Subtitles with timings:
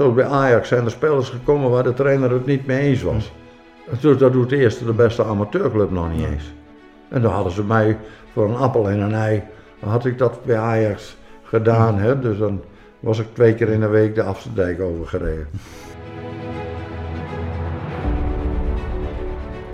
[0.00, 3.32] Zoals bij Ajax zijn er spelers gekomen waar de trainer het niet mee eens was.
[4.00, 6.52] Dus dat doet de eerste, de beste amateurclub nog niet eens.
[7.08, 7.98] En dan hadden ze mij
[8.32, 9.42] voor een appel en een ei,
[9.80, 11.98] had ik dat bij Ajax gedaan.
[11.98, 12.18] Hè?
[12.18, 12.60] Dus dan
[13.00, 15.46] was ik twee keer in de week de Afsterdijk overgereden.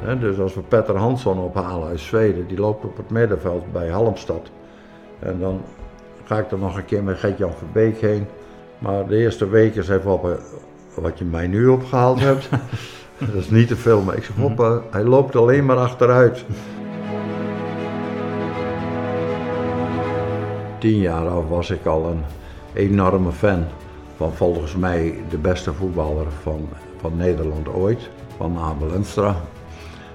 [0.00, 3.88] Hè, dus als we Petter Hansson ophalen uit Zweden, die loopt op het middenveld bij
[3.88, 4.50] Halmstad.
[5.18, 5.60] En dan
[6.24, 8.26] ga ik er nog een keer met Gert-Jan Verbeek heen.
[8.78, 10.38] Maar de eerste weken zei Foppe,
[10.94, 12.48] wat je mij nu opgehaald hebt,
[13.18, 14.02] dat is niet te veel.
[14.02, 16.44] Maar ik zeg, Foppe, hij loopt alleen maar achteruit.
[20.78, 22.22] Tien jaar af was ik al een
[22.72, 23.64] enorme fan
[24.16, 26.68] van volgens mij de beste voetballer van,
[27.00, 29.36] van Nederland ooit, van Abel Enstra.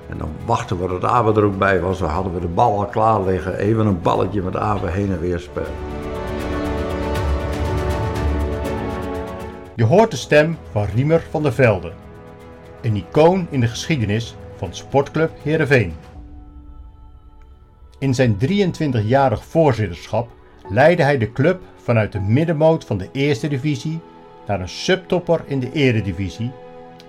[0.09, 1.99] En dan wachten we tot Abe er ook bij was.
[1.99, 3.57] Dan hadden we de bal al klaar liggen.
[3.57, 6.10] Even een balletje met Abe heen en weer spelen.
[9.81, 11.91] Je hoort de stem van Riemer van der Velde.
[12.81, 15.93] Een icoon in de geschiedenis van Sportclub Heerenveen.
[17.99, 20.29] In zijn 23-jarig voorzitterschap
[20.69, 23.99] leidde hij de club vanuit de middenmoot van de eerste divisie
[24.47, 26.51] naar een subtopper in de eredivisie,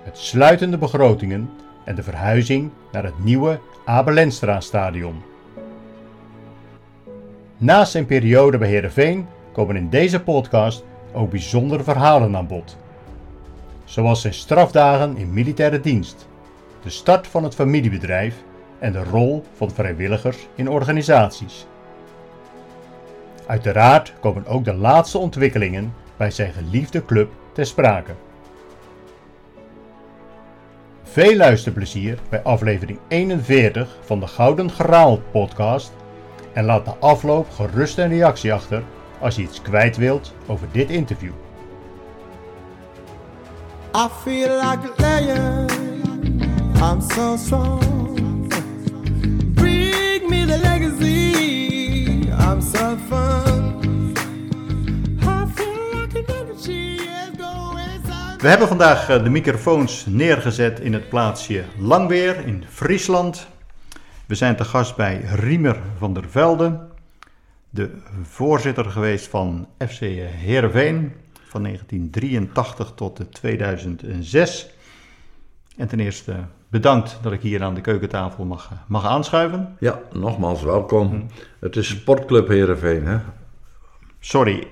[0.05, 1.49] met sluitende begrotingen
[1.85, 5.21] en de verhuizing naar het nieuwe Abelenstra stadion.
[7.57, 10.83] Naast zijn periode bij Heerenveen komen in deze podcast
[11.13, 12.77] ook bijzondere verhalen aan bod.
[13.83, 16.27] Zoals zijn strafdagen in militaire dienst,
[16.83, 18.35] de start van het familiebedrijf
[18.79, 21.65] en de rol van vrijwilligers in organisaties.
[23.47, 28.11] Uiteraard komen ook de laatste ontwikkelingen bij zijn geliefde club ter sprake.
[31.03, 35.93] Veel luisterplezier bij aflevering 41 van de Gouden Graal podcast
[36.53, 38.83] en laat de afloop gerust een reactie achter
[39.23, 41.31] als je iets kwijt wilt over dit interview.
[43.95, 45.69] I feel like a lion.
[46.81, 48.47] I'm so strong.
[49.53, 52.29] Bring me the legacy.
[52.29, 54.11] I'm so fun.
[55.21, 58.41] I feel like an energy is going inside.
[58.41, 63.47] We hebben vandaag eh, de microfoons neergezet in het plaatsje Langweer in Friesland.
[64.25, 66.79] We zijn te gast bij Riemer van der Velde,
[67.73, 67.89] de
[68.21, 71.11] voorzitter geweest van FC Heerenveen
[71.47, 74.69] van 1983 tot eh, 2006.
[75.77, 76.35] En ten eerste
[76.69, 79.75] bedankt dat ik hier aan de keukentafel mag, eh, mag aanschuiven.
[79.79, 81.27] Ja, nogmaals welkom.
[81.59, 83.17] Het is Sportclub Heerenveen, hè?
[84.19, 84.67] Sorry,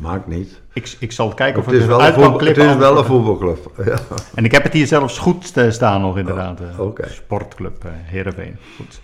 [0.00, 0.60] Maakt niet.
[0.72, 3.04] ik, ik zal kijken of Het is er wel een, voetbal, het is wel een
[3.04, 3.70] voetbalclub.
[3.84, 3.98] Ja.
[4.34, 6.60] En ik heb het hier zelfs goed eh, staan nog inderdaad.
[6.60, 7.08] eh, oké.
[7.08, 8.56] Sportclub eh Heerenveen.
[8.76, 9.00] Goed.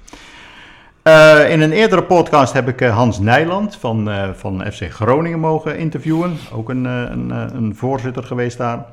[1.03, 5.39] Eh, in een eerdere podcast heb ik eh, Hans Nijland van, eh, van FC Groningen
[5.39, 6.37] mogen interviewen.
[6.53, 8.87] Ook een, een, een voorzitter geweest daar.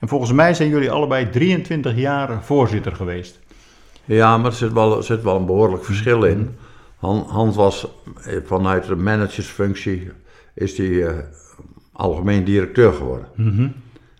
[0.00, 3.38] En volgens mij zijn jullie allebei 23 jaar voorzitter geweest.
[4.04, 6.56] Ja, maar er zit wel, er zit wel een behoorlijk verschil in.
[6.96, 7.86] Han- Hans was
[8.44, 10.10] vanuit de managersfunctie
[10.54, 11.04] is die,
[11.92, 13.26] algemeen directeur geworden.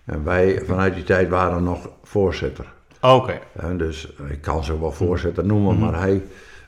[0.05, 2.73] En wij vanuit die tijd waren nog voorzitter.
[3.01, 3.39] Oké.
[3.77, 6.23] Dus ik kan ze wel voorzitter noemen, maar hij,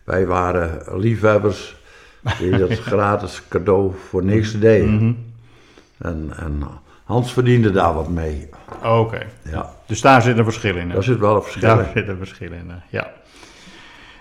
[0.07, 1.77] wij waren liefhebbers
[2.39, 5.25] die dat gratis cadeau voor niks deden.
[5.99, 6.63] En, en
[7.05, 8.49] Hans verdiende daar wat mee.
[8.85, 9.19] Oké.
[9.51, 10.89] Ja, Dus daar zit een verschil in.
[10.89, 10.95] hè?
[10.95, 11.91] daar zit wel een verschil Daar in.
[11.95, 13.11] zit een verschil in, ja.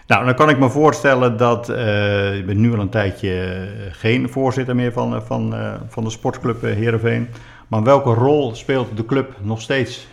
[0.07, 3.72] Nou, dan kan ik me voorstellen dat eh je bent nu al een tijdje eh,
[3.91, 5.56] geen voorzitter meer van, eh, van,
[5.90, 7.28] van de sportclub Heerenveen.
[7.67, 10.07] Maar welke rol speelt de club nog steeds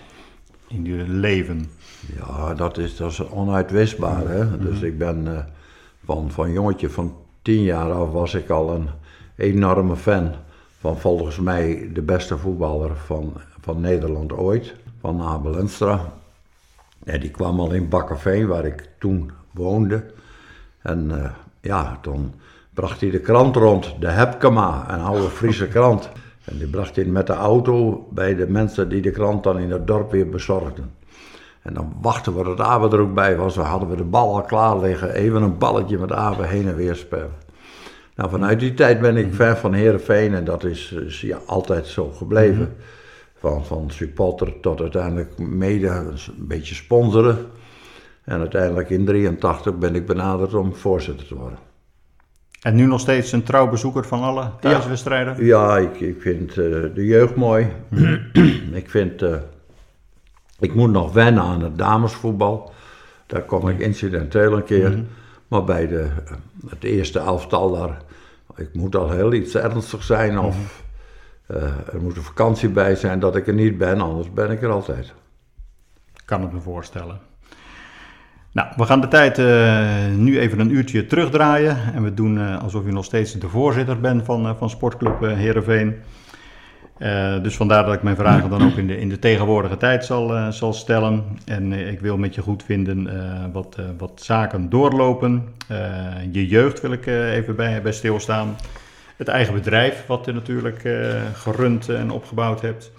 [0.68, 1.70] in je leven?
[2.16, 4.28] Ja, dat is, dat is onuitwisbaar.
[4.28, 4.58] Hè?
[4.58, 5.46] Dus ik ben
[6.04, 8.88] van, van jongetje van tien jaar af was ik al een
[9.36, 10.34] enorme fan
[10.78, 16.12] van volgens mij de beste voetballer van, van Nederland ooit, van Abel Enstra.
[17.04, 20.04] En die kwam al in Bakkerveen, waar ik toen woonde.
[20.82, 21.30] En eh,
[21.60, 22.32] ja, toen
[22.74, 26.08] bracht hij de krant rond, de Hepkema, een oude Friese krant.
[26.44, 29.70] En die bracht hij met de auto bij de mensen die de krant dan in
[29.70, 30.90] het dorp weer bezorgden.
[31.62, 33.54] En dan wachten we tot Abe er ook bij was.
[33.54, 35.14] Dan hadden we de bal al klaar liggen.
[35.14, 37.32] Even een balletje met Abe heen en weer spelen.
[38.14, 40.34] Nou, vanuit die tijd ben ik fan van Heerenveen.
[40.34, 42.76] En dat is, is ja, altijd zo gebleven.
[43.38, 47.38] Van, van supporter tot uiteindelijk mede een beetje sponsoren.
[48.24, 51.58] En uiteindelijk in 83 ben ik benaderd om voorzitter te worden.
[52.62, 55.44] En nu nog steeds een trouw bezoeker van alle thuiswedstrijden?
[55.44, 56.56] Ja, ik, ik vind eh,
[56.94, 57.66] de jeugd mooi.
[58.72, 59.22] ik vind...
[59.22, 59.36] eh,
[60.62, 62.72] ik moet nog wennen aan het damesvoetbal.
[63.26, 65.04] Daar kom ik incidenteel een keer.
[65.48, 66.08] Maar bij de,
[66.68, 68.02] het eerste elftal daar...
[68.56, 70.82] Ik moet al heel iets ernstig zijn of...
[71.46, 71.62] eh,
[71.92, 74.70] er moet een vakantie bij zijn dat ik er niet ben, anders ben ik er
[74.70, 75.12] altijd.
[76.24, 77.20] Kan het me voorstellen.
[78.52, 81.76] Nou, we gaan de tijd eh, nu even een uurtje terugdraaien.
[81.94, 85.36] En we doen eh, alsof u nog steeds de voorzitter bent van, van Sportclub eh,
[87.02, 90.04] Eh, dus vandaar dat ik mijn vragen dan ook in de, in de tegenwoordige tijd
[90.04, 91.24] zal, eh, zal stellen.
[91.44, 93.10] En eh, ik wil met je goed vinden
[93.52, 95.48] wat, wat zaken doorlopen.
[96.30, 98.56] Je jeugd wil ik even bij, bij stilstaan.
[99.16, 100.88] Het eigen bedrijf, wat je natuurlijk
[101.34, 102.92] gerund en opgebouwd hebt.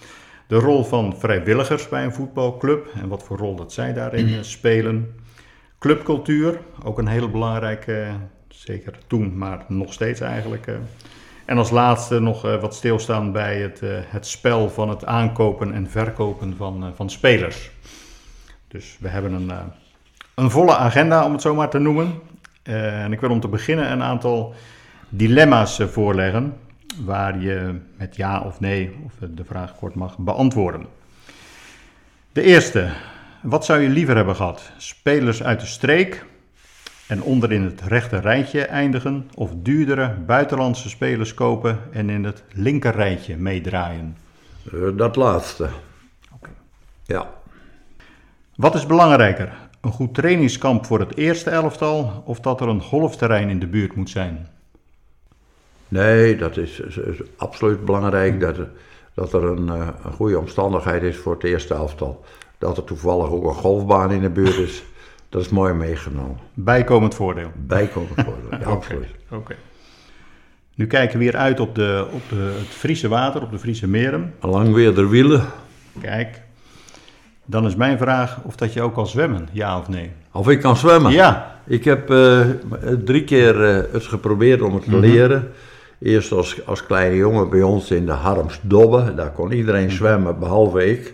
[0.47, 5.15] De rol van vrijwilligers bij een voetbalclub en wat voor rol dat zij daarin spelen.
[5.79, 8.05] Clubcultuur, ook een hele belangrijke,
[8.47, 10.67] zeker toen, maar nog steeds eigenlijk.
[11.45, 15.73] En als laatste nog eh, wat stilstaan bij het, eh, het spel van het aankopen
[15.73, 17.71] en verkopen van, eh, van spelers.
[18.67, 19.51] Dus we hebben een,
[20.35, 22.13] een volle agenda, om het zo maar te noemen.
[22.63, 24.53] En ik wil om te beginnen een aantal
[25.09, 26.57] dilemma's voorleggen,
[27.05, 30.85] waar je met ja of nee, of de vraag kort mag, beantwoorden.
[32.31, 32.89] De eerste,
[33.41, 34.71] wat zou je liever hebben gehad?
[34.77, 36.25] Spelers uit de streek
[37.13, 42.91] en onderin het rechte rijtje eindigen, of duurdere buitenlandse spelers kopen en in het linker
[42.95, 44.17] rijtje meedraaien?
[44.71, 45.67] Eh, dat laatste.
[47.05, 47.29] Ja.
[48.55, 49.53] Wat is belangrijker?
[49.81, 53.95] Een goed trainingskamp voor het eerste elftal of dat er een golfterrein in de buurt
[53.95, 54.47] moet zijn?
[55.87, 58.69] Nee, dat is, is- is absoluut belangrijk dat er,
[59.13, 62.23] dat er een, eh, een goede omstandigheid is voor het eerste elftal.
[62.57, 64.83] Dat er toevallig ook een golfbaan in de buurt is,
[65.33, 66.37] dat is mooi meegenomen.
[66.53, 67.51] Bijkomend voordeel.
[67.55, 69.15] Bijkomend voordeel, ja, absoluut.
[69.29, 69.55] Oké.
[70.75, 73.87] Nu kijken we weer uit op, de, op de, het Friese water, op de Friese
[73.87, 74.33] meren.
[74.41, 75.45] Lang weer de wielen.
[76.01, 76.41] Kijk,
[77.45, 80.11] dan is mijn vraag of dat je ook kan zwemmen, ja of nee?
[80.31, 81.11] Of ik kan zwemmen.
[81.11, 82.39] Ja, Ik heb eh,
[83.03, 85.51] drie keer eh, het geprobeerd om het te leren.
[85.99, 89.13] Eerst als, als kleine jongen bij ons in de Harmsdobbe.
[89.15, 91.13] Daar kon iedereen zwemmen, behalve ik.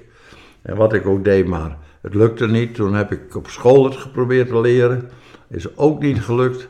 [0.61, 2.75] En wat ik ook deed, maar het lukte niet.
[2.75, 5.09] Toen heb ik op school het geprobeerd te leren.
[5.47, 6.67] Is ook niet gelukt.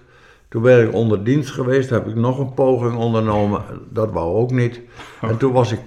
[0.49, 3.61] Toen ben ik onder dienst geweest, heb ik nog een poging ondernomen.
[3.89, 4.81] Dat wou ook niet.
[5.21, 5.79] En toen was ik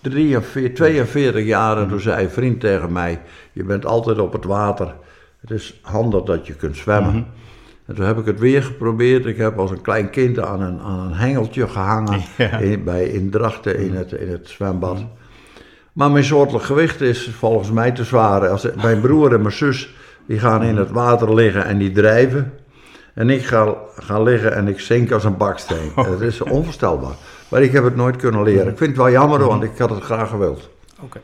[0.00, 3.20] 43, 42 jaar en toen zei een vriend tegen mij:
[3.52, 4.94] Je bent altijd op het water.
[5.40, 7.26] Het is handig dat je kunt zwemmen.
[7.86, 9.26] En toen heb ik het weer geprobeerd.
[9.26, 12.58] Ik heb als een klein kind aan een, aan een hengeltje gehangen Ja.
[12.58, 15.04] in, bij, in Drachten in het, in het zwembad.
[15.94, 18.48] Maar mijn soortelijk gewicht is volgens mij te zwaar.
[18.48, 19.94] Als, mijn broer en mijn zus
[20.26, 22.52] die gaan in het water liggen en die drijven.
[23.14, 25.92] En ik ga, ga liggen en ik zink als een baksteen.
[25.94, 27.14] Dat is onvoorstelbaar.
[27.48, 28.68] Maar ik heb het nooit kunnen leren.
[28.68, 30.68] Ik vind het wel jammer, want ik had het graag gewild.
[31.00, 31.20] oké.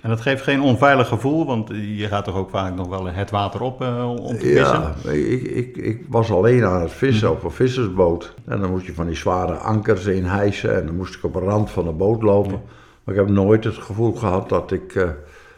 [0.00, 3.30] En dat geeft geen onveilig gevoel, want je gaat toch ook vaak nog wel het
[3.30, 4.94] water op eh, om te vissen?
[5.04, 8.34] Ja, ik, ik, ik was alleen aan het vissen op een vissersboot.
[8.44, 10.76] En dan moest je van die zware ankers in hijsen.
[10.76, 12.62] En dan moest ik op de rand van de boot lopen.
[13.06, 15.08] Maar ik heb nooit het gevoel gehad dat ik eh,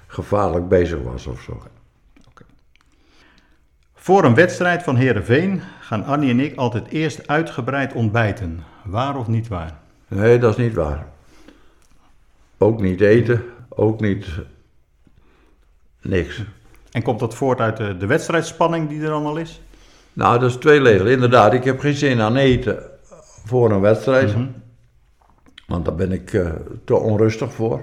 [0.06, 1.62] gevaarlijk bezig was of zo.
[3.94, 8.64] Voor een wedstrijd van Heerenveen gaan Annie en ik altijd eerst uitgebreid ontbijten.
[8.84, 9.78] Waar of niet waar?
[10.08, 11.06] Nee, dat is niet waar.
[12.58, 14.26] Ook niet eten, ook niet
[16.00, 16.42] niks.
[16.90, 19.60] En komt dat voort uit de, de wedstrijdspanning die er dan al is?
[20.12, 21.06] Nou, dat is tweeledig.
[21.06, 22.82] Inderdaad, ik heb geen zin aan eten
[23.44, 24.34] voor een wedstrijd.
[25.68, 26.50] Want daar ben ik eh,
[26.84, 27.80] te onrustig voor.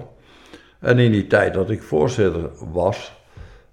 [0.78, 3.12] En in die tijd dat ik voorzitter was,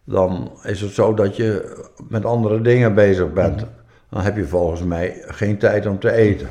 [0.03, 1.75] dan is het zo dat je
[2.09, 3.65] met andere dingen bezig bent.
[4.09, 6.47] Dan heb je volgens mij geen tijd om te eten.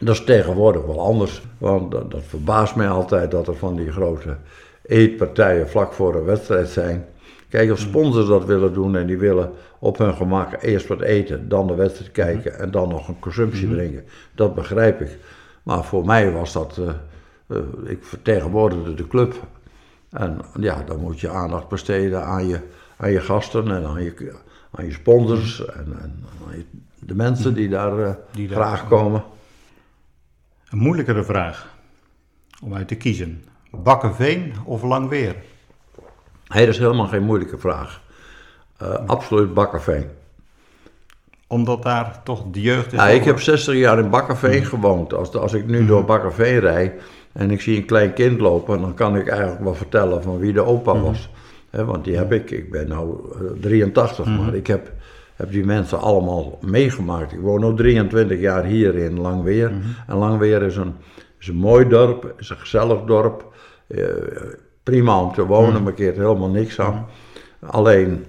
[0.00, 1.42] Dat is tegenwoordig wel anders.
[1.58, 4.36] Want dat, dat verbaast mij altijd dat er van die grote
[4.82, 7.04] eetpartijen vlak voor een wedstrijd zijn.
[7.48, 11.48] Kijk, als sponsors dat willen doen en die willen op hun gemak eerst wat eten,
[11.48, 15.18] dan de wedstrijd kijken en dan nog een consumptie drinken, dat begrijp ik.
[15.66, 16.88] Maar voor mij was dat, eh,
[17.46, 19.34] eh, ik vertegenwoordigde de club.
[20.10, 22.60] En ja, dan moet je aandacht besteden aan je,
[22.96, 24.34] aan je gasten en aan je,
[24.70, 26.66] aan je sponsors en, en aan je-
[26.98, 29.24] de mensen die daar, Die daar graag komen.
[30.70, 31.74] Een moeilijkere vraag
[32.62, 33.44] om uit te kiezen.
[33.70, 35.36] Bakkenveen of Langweer?
[36.48, 38.02] Nee, dat is helemaal geen moeilijke vraag.
[38.76, 40.06] Eh, absoluut Bakkerveen.
[41.48, 42.98] Omdat daar toch de jeugd is.
[42.98, 45.14] Ja, ik heb 60 jaar in Bakkerveen gewoond.
[45.14, 48.94] Als, als ik nu door Bakkerveen rijd en ik zie een klein kind lopen, dan
[48.94, 51.30] kan ik eigenlijk wel vertellen van wie de opa was.
[51.70, 54.92] Hè, want die heb ik, ik ben nu 83, maar ik heb,
[55.34, 57.32] heb die mensen allemaal meegemaakt.
[57.32, 59.72] Ik woon nu 23 jaar hier in Langweer.
[60.06, 60.94] En Langweer is een,
[61.38, 63.54] is een mooi dorp, is een gezellig dorp.
[63.86, 64.04] Eh,
[64.82, 67.06] prima om te wonen, maar keert helemaal niks aan.
[67.60, 68.24] Alleen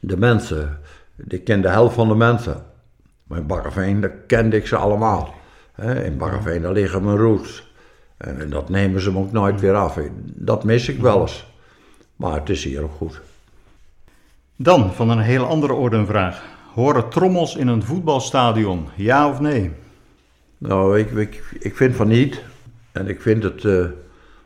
[0.00, 0.79] de mensen,
[1.28, 2.62] ik ken de helft van de mensen.
[3.22, 5.34] Maar in Bakkerveen, daar kende ik ze allemaal.
[6.04, 7.72] In Bakkerveen, daar liggen mijn roots.
[8.16, 9.98] En, dat nemen ze me ook nooit weer af.
[10.24, 11.46] Dat mis ik wel eens.
[12.16, 13.20] Maar het is hier ook goed.
[14.56, 16.42] Dan van een hele andere orde een vraag.
[16.74, 18.88] Horen trommels in een voetbalstadion?
[18.96, 19.70] Ja of nee?
[20.58, 22.42] Nou, ik, ik, ik vind van niet.
[22.92, 23.84] En ik vind het, eh,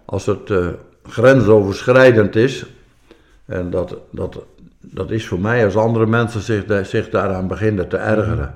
[0.05, 0.69] als het eh,
[1.03, 2.67] grensoverschrijdend is,
[3.45, 4.45] en dat, dat,
[4.91, 8.55] dat is voor mij als andere mensen zich, zich daaraan beginnen te ergeren.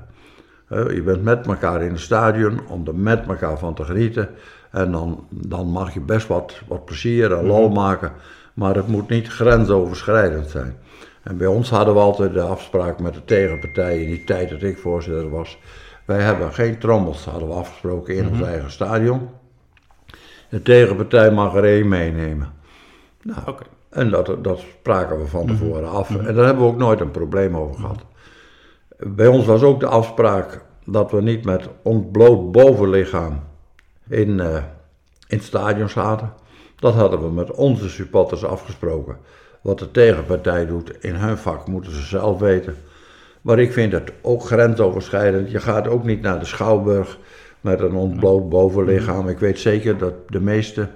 [0.67, 4.29] Hè, je bent met elkaar in het stadion om er met elkaar van te genieten.
[4.71, 8.13] En dan, dan mag je best wat, wat plezier en lol maken,
[8.55, 10.77] maar het moet niet grensoverschrijdend zijn.
[11.23, 14.63] En bij ons hadden we altijd de afspraak met de tegenpartij in die tijd dat
[14.63, 15.59] ik voorzitter was.
[16.05, 19.29] Wij hebben geen trommels, hadden we afgesproken in ons eigen stadion.
[20.49, 22.53] De tegenpartij mag er één meenemen.
[23.23, 23.65] Nou, Oké.
[23.89, 26.11] En dat, dat spraken we van tevoren af.
[26.11, 28.05] En daar hebben we ook nooit een probleem over gehad.
[28.97, 33.41] Bij ons was ook de afspraak dat we niet met ontbloot bovenlichaam
[34.09, 34.55] in, eh,
[35.27, 36.33] in het stadion zaten.
[36.77, 39.17] Dat hadden we met onze supporters afgesproken.
[39.61, 42.77] Wat de tegenpartij doet in hun vak moeten ze zelf weten.
[43.43, 45.51] Maar ik vind het ook grensoverschrijdend.
[45.51, 47.19] Je gaat ook niet naar de schouwburg
[47.61, 49.29] met een ontbloot bovenlichaam.
[49.29, 50.89] Ik weet zeker dat de meeste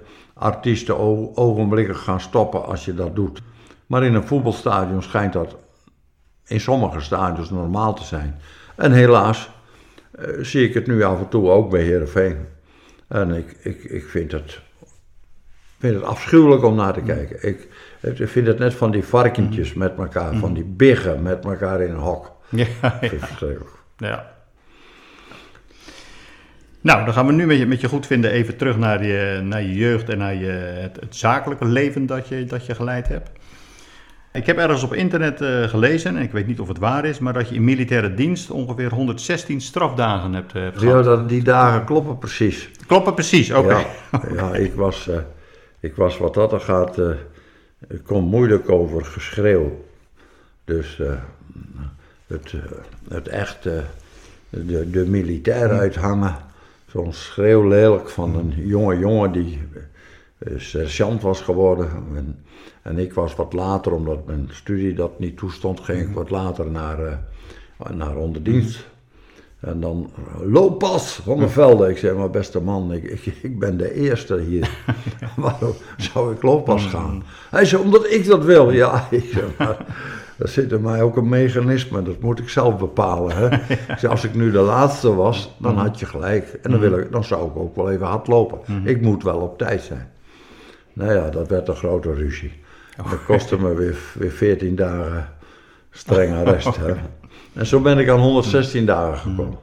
[0.42, 3.42] artiesten o- ogenblikkelijk gaan stoppen als je dat doet.
[3.86, 5.56] Maar in een voetbalstadion schijnt dat
[6.46, 8.40] in sommige stadions normaal te zijn.
[8.76, 9.50] En helaas
[10.12, 12.36] eh, zie ik het nu af en toe ook bij Heerenveen.
[13.08, 14.60] En ik, ik, ik vind, het,
[15.78, 17.48] vind het afschuwelijk om naar te kijken.
[17.48, 17.68] Ik,
[18.00, 21.90] ik vind het net van die varkentjes met elkaar, van die biggen met elkaar in
[21.90, 22.32] een hok.
[22.48, 22.66] Ja,
[23.00, 23.70] verschrikkelijk.
[23.96, 24.31] ja.
[26.82, 29.62] Nou, dan gaan we nu met je, met je goedvinden even terug naar je, naar
[29.62, 33.30] je jeugd en naar je, het, het zakelijke leven dat je, dat je geleid hebt.
[34.32, 37.18] Ik heb ergens op internet eh, gelezen, en ik weet niet of het waar is,
[37.18, 41.04] maar dat je in militaire dienst ongeveer 116 strafdagen hebt, eh, hebt Ja, gehad.
[41.04, 42.70] dat, die dagen kloppen precies.
[42.86, 43.76] Klopt precies, oké.
[43.76, 43.86] Ja,
[44.36, 45.16] ja ik, was, eh,
[45.80, 46.98] ik was wat dat er gaat,
[47.88, 49.84] ik kon moeilijk over geschreeuw.
[50.64, 51.00] Dus
[52.32, 52.54] het,
[53.08, 53.72] het echt, eh,
[54.50, 56.36] de, de militair uithangen,
[56.92, 59.62] zo'n schreeuw lelijk van een jonge jongen die
[60.38, 61.90] eh, sergeant was geworden.
[62.14, 62.44] En,
[62.82, 66.70] en ik was wat later, omdat mijn studie dat niet toestond, ging ik wat later
[66.70, 68.90] naar, eh, naar onderdienst.
[69.60, 71.90] En dan, eh, looppas van de velden.
[71.90, 74.70] Ik zei, maar beste man, ik, ik, ik ben de eerste hier.
[75.36, 77.22] Waarom zou ik looppas gaan?
[77.50, 78.70] Hij zei, omdat ik dat wil.
[78.70, 79.86] Ja, ik zeg, maar
[80.38, 83.36] er zit in mij ook een mechanisme, dat moet ik zelf bepalen.
[83.36, 83.48] Hè?
[84.08, 86.58] Als ik nu de laatste was, dan had je gelijk.
[86.62, 88.58] En dan, wil ik, dan zou ik ook wel even hard lopen.
[88.84, 90.10] Ik moet wel op tijd zijn.
[90.92, 92.52] Nou ja, dat werd een grote ruzie.
[92.96, 95.28] Dat kostte me weer, weer 14 dagen
[95.90, 96.76] streng arrest.
[96.86, 96.94] Hè?
[97.52, 99.58] En zo ben ik aan 116 dagen gekomen.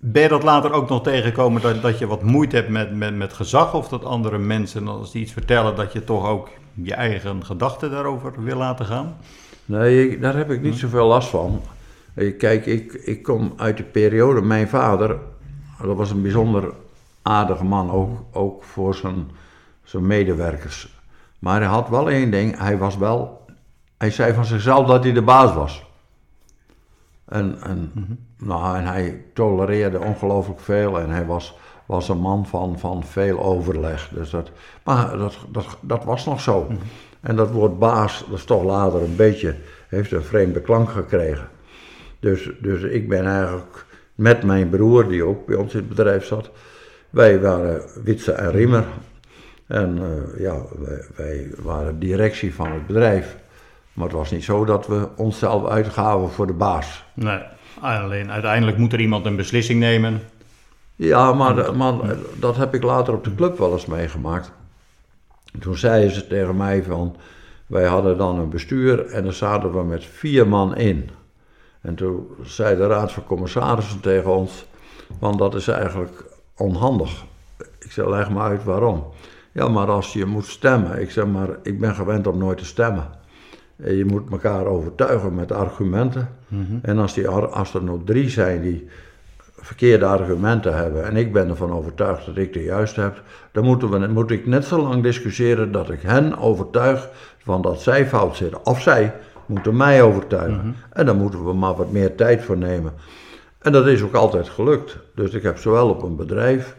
[0.00, 3.16] Ben je dat later ook nog tegengekomen dat, dat je wat moeite hebt met, met,
[3.16, 3.74] met gezag?
[3.74, 7.90] Of dat andere mensen, als die iets vertellen, dat je toch ook je eigen gedachten
[7.90, 9.16] daarover wil laten gaan?
[9.64, 11.60] Nee, daar heb ik niet zoveel last van.
[12.14, 15.18] Kijk, ik, ik kom uit de periode, mijn vader,
[15.82, 16.72] dat was een bijzonder
[17.22, 19.30] aardige man, ook, ook voor zijn,
[19.84, 20.98] zijn medewerkers.
[21.38, 23.44] Maar hij had wel één ding, hij was wel,
[23.98, 25.84] hij zei van zichzelf dat hij de baas was.
[27.24, 27.92] En, en,
[28.38, 31.58] nou, en hij tolereerde ongelooflijk veel en hij was,
[31.90, 34.08] was een man van, van veel overleg.
[34.12, 34.50] Dus dat,
[34.84, 36.66] maar dat, dat, dat was nog zo.
[37.20, 39.54] En dat woord baas, dat is toch later een beetje,
[39.88, 41.48] heeft een vreemde klank gekregen.
[42.20, 46.24] Dus, dus ik ben eigenlijk met mijn broer, die ook bij ons in het bedrijf
[46.24, 46.50] zat,
[47.10, 48.84] wij waren Witse en Riemer.
[49.66, 53.36] En eh, ja, wij, wij waren directie van het bedrijf.
[53.92, 57.04] Maar het was niet zo dat we onszelf uitgaven voor de baas.
[57.14, 57.40] Nee,
[57.80, 60.20] alleen uiteindelijk moet er iemand een beslissing nemen.
[61.02, 61.94] Ja, maar, maar
[62.38, 64.52] dat heb ik later op de club wel eens meegemaakt.
[65.60, 67.16] Toen zeiden ze tegen mij van,
[67.66, 71.10] wij hadden dan een bestuur en daar zaten we met vier man in.
[71.80, 74.66] En toen zei de raad van commissarissen tegen ons,
[75.18, 76.24] want dat is eigenlijk
[76.56, 77.24] onhandig.
[77.78, 79.04] Ik zei, leg me uit waarom.
[79.52, 82.64] Ja, maar als je moet stemmen, ik zeg maar, ik ben gewend om nooit te
[82.64, 83.08] stemmen.
[83.76, 86.28] En Je moet elkaar overtuigen met argumenten.
[86.82, 88.88] En als, die, als er nog drie zijn die
[89.62, 93.90] verkeerde argumenten hebben en ik ben ervan overtuigd dat ik de juiste heb, dan moeten
[93.90, 98.36] we, moet ik net zo lang discussiëren dat ik hen overtuig van dat zij fout
[98.36, 98.66] zitten.
[98.66, 99.14] Of zij
[99.46, 100.76] moeten mij overtuigen.
[100.92, 102.92] En daar moeten we maar wat meer tijd voor nemen.
[103.58, 104.98] En dat is ook altijd gelukt.
[105.14, 106.76] Dus ik heb zowel op een bedrijf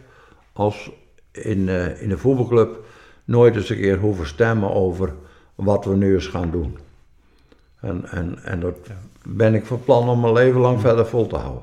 [0.52, 0.90] als
[1.30, 2.84] in, eh, in de voetbalclub
[3.24, 5.12] nooit eens een keer hoeven stemmen over
[5.54, 6.78] wat we nu eens gaan doen.
[7.80, 8.76] En, en, en dat
[9.24, 11.62] ben ik van plan om mijn leven lang verder vol te houden.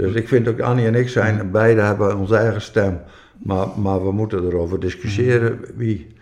[0.00, 3.00] Dus ik vind ook Annie en ik zijn, beide hebben onze eigen stem.
[3.38, 6.16] Maar, maar we moeten erover discussiëren wie,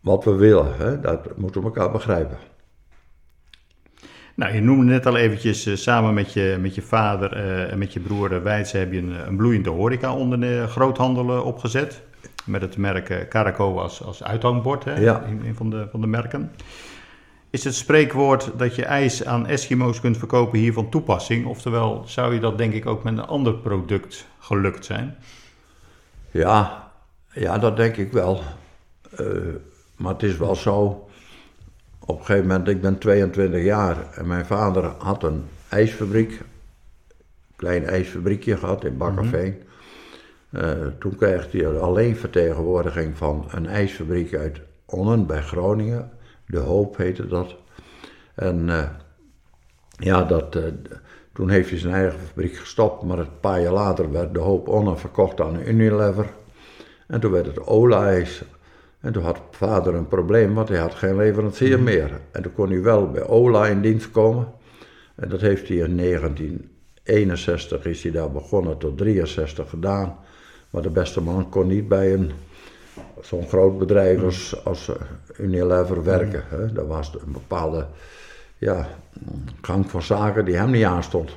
[0.00, 0.76] wat we willen.
[0.76, 1.00] Hè?
[1.00, 2.36] Dat moeten we elkaar begrijpen.
[4.34, 7.78] Nou, je noemde net al eventjes, eh, samen met je, met je vader eh, en
[7.78, 10.38] met je broer Weidse heb je een, een bloeiende horeca onder
[11.42, 12.02] opgezet.
[12.44, 15.24] Met het merk Caraco als, als uithangbord, hè, Ja.
[15.28, 16.50] een, een van, de, van de merken.
[17.54, 21.46] Is het spreekwoord dat je ijs aan Eskimo's kunt verkopen hier van toepassing?
[21.46, 25.16] Oftewel, zou je dat denk ik ook met een ander product gelukt zijn?
[26.30, 26.90] Ja,
[27.32, 28.40] ja dat denk ik wel.
[29.16, 29.26] Eh,
[29.96, 31.08] maar het is wel zo.
[31.98, 36.40] Op een gegeven moment, ik ben 22 jaar en mijn vader had een ijsfabriek.
[37.56, 39.62] Klein ijsfabriekje gehad in Bakkerveen.
[40.50, 46.13] Eh, toen kreeg hij alleen vertegenwoordiging van een ijsfabriek uit Onnen bij Groningen.
[46.46, 47.56] De Hoop heette dat.
[48.34, 48.88] En eh,
[49.98, 50.62] ja, dat, eh,
[51.32, 54.68] toen heeft hij zijn eigen fabriek gestopt, maar een paar jaar later werd de Hoop
[54.68, 56.30] Onnen verkocht aan Unilever.
[57.06, 58.42] En toen werd het Ola-ijs.
[59.00, 62.20] En toen had vader een probleem, want hij had geen leverancier meer.
[62.30, 64.52] En toen kon hij wel bij Ola in dienst komen.
[65.14, 70.16] En dat heeft hij in 1961 is hij daar begonnen tot 63 gedaan.
[70.70, 72.30] Maar de beste man kon niet bij een
[73.24, 74.94] zo'n groot bedrijf als, als eh,
[75.38, 76.42] Unilever werken.
[76.48, 76.72] Hè.
[76.72, 77.86] Dat was een bepaalde
[78.58, 78.88] ja,
[79.60, 81.30] gang van zaken die hem niet aanstond.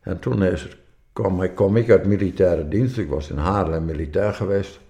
[0.00, 0.68] En toen is,
[1.12, 2.98] kwam, ik- kwam ik uit militaire dienst.
[2.98, 4.80] Ik was in Haarlem militair geweest.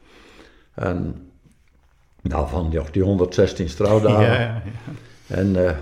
[0.75, 1.15] En
[2.23, 4.23] nou, van die, die 116 trouwdagen.
[4.23, 4.63] Ja, ja, ja.
[5.27, 5.77] En eh,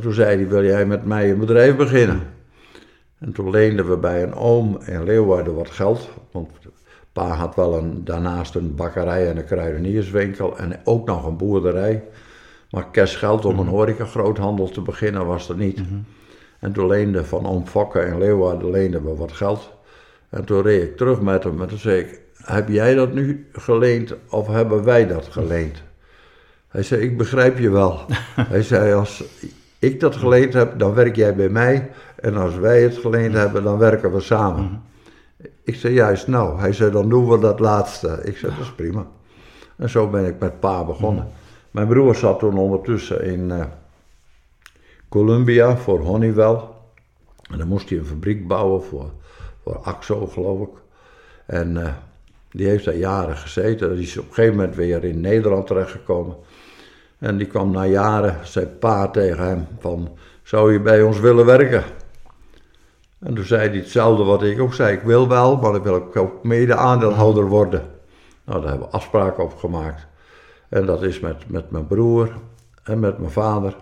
[0.00, 2.20] toen zei hij, wil jij met mij een bedrijf beginnen?
[3.18, 6.08] En toen leenden we bij een oom in Leeuwarden wat geld.
[6.30, 6.48] Want
[7.12, 12.04] pa had wel een, daarnaast een bakkerij en een kruidenierswinkel en ook nog een boerderij.
[12.70, 15.80] Maar cash geld om een horeca-groothandel te beginnen was er niet.
[16.58, 19.70] En toen leende van oom Fokke in Leeuwarden leenden we wat geld.
[20.28, 23.46] En toen reed ik terug met hem en toen zei ik, heb jij dat nu
[23.52, 25.82] geleend of hebben wij dat geleend?
[26.68, 28.00] Hij zei, ik begrijp je wel.
[28.52, 29.24] Hij zei, als
[29.78, 31.90] ik dat geleend heb, dan werk jij bij mij.
[32.16, 34.82] En als wij het geleend hebben, dan werken we samen.
[35.64, 36.58] Ik zei, juist nou.
[36.58, 38.20] Hij zei, dan doen we dat laatste.
[38.22, 39.06] Ik zei, dat is prima.
[39.76, 41.28] En zo ben ik met pa begonnen.
[41.70, 43.64] Mijn broer zat toen ondertussen in eh,
[45.08, 46.60] Columbia voor Honeywell.
[47.50, 49.10] En dan moest hij een fabriek bouwen voor,
[49.62, 50.74] voor Axo, geloof ik.
[51.46, 51.92] En eh,
[52.50, 53.94] die heeft daar jaren gezeten.
[53.94, 56.36] Die is op een gegeven moment weer in Nederland terechtgekomen.
[57.18, 61.46] En die kwam na jaren, zei pa tegen hem van, zou je bij ons willen
[61.46, 61.84] werken?
[63.22, 65.94] En toen zei hij hetzelfde wat ik ook zei, ik wil wel, maar ik wil
[65.94, 67.82] ook- ook mede aandeelhouder worden.
[68.44, 70.06] Nou, daar hebben we afspraken op gemaakt.
[70.68, 72.32] En dat is met, met mijn broer
[72.82, 73.76] en met mijn vader.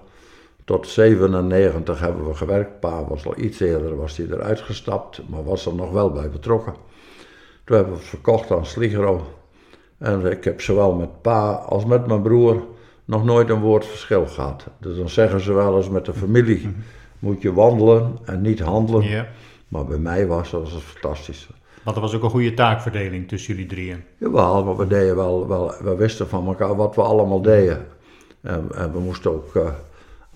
[0.65, 2.81] Tot 97 hebben we gewerkt.
[2.81, 6.31] Pa was al iets eerder, was hij eruit gestapt, maar was er nog wel bij
[6.31, 6.75] betrokken.
[7.65, 9.27] Toen hebben we het verkocht aan Sligro.
[9.99, 12.63] En ik heb zowel met pa als met mijn broer
[13.05, 14.67] nog nooit een woord verschil gehad.
[14.79, 16.77] Dus dan zeggen ze wel eens met de familie
[17.21, 19.09] moet je wandelen en niet handelen.
[19.09, 19.27] Ja.
[19.69, 21.49] Maar bij mij was dat was fantastisch.
[21.83, 24.03] Want er was ook een goede taakverdeling tussen jullie drieën.
[24.17, 27.87] Jawel, maar we deden wel, wel, we wisten van elkaar wat we allemaal deden.
[28.41, 29.69] En, en we moesten ook eh,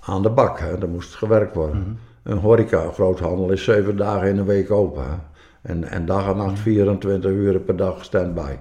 [0.01, 0.81] aan de bak, hè.
[0.81, 1.99] er moest gewerkt worden.
[2.23, 5.03] Een horeca, een groothandel, is zeven dagen in een week open.
[5.03, 5.17] Hè.
[5.63, 8.55] En, en dag en nacht 24 uur per dag stand-by.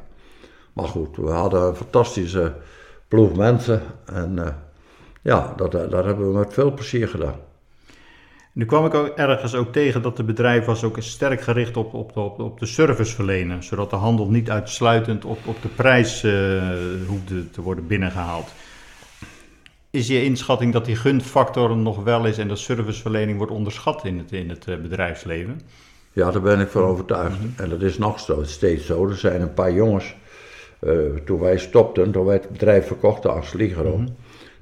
[0.74, 2.54] Maar goed, we hadden een fantastische
[3.08, 3.82] ploeg mensen.
[4.06, 4.54] En eh,
[5.22, 7.36] ja, dat, dat hebben we met veel plezier gedaan.
[8.54, 11.94] Nu kwam ik ook ergens ook tegen dat het bedrijf was ook sterk gericht op,
[11.94, 13.64] op, op, op de service verlenen.
[13.64, 16.32] Zodat de handel niet uitsluitend op, op de prijs eh,
[17.08, 18.54] hoefde te worden binnengehaald.
[19.90, 24.18] Is je inschatting dat die gunfactor nog wel is en de serviceverlening wordt onderschat in
[24.18, 25.62] het, in het eh, bedrijfsleven?
[26.12, 27.38] Ja, daar ben ik van overtuigd.
[27.56, 29.08] En dat is nog zo, steeds zo.
[29.08, 30.16] Er zijn een paar jongens,
[30.80, 30.92] eh,
[31.26, 34.04] toen wij stopten, toen wij het bedrijf verkochten aan Sligro.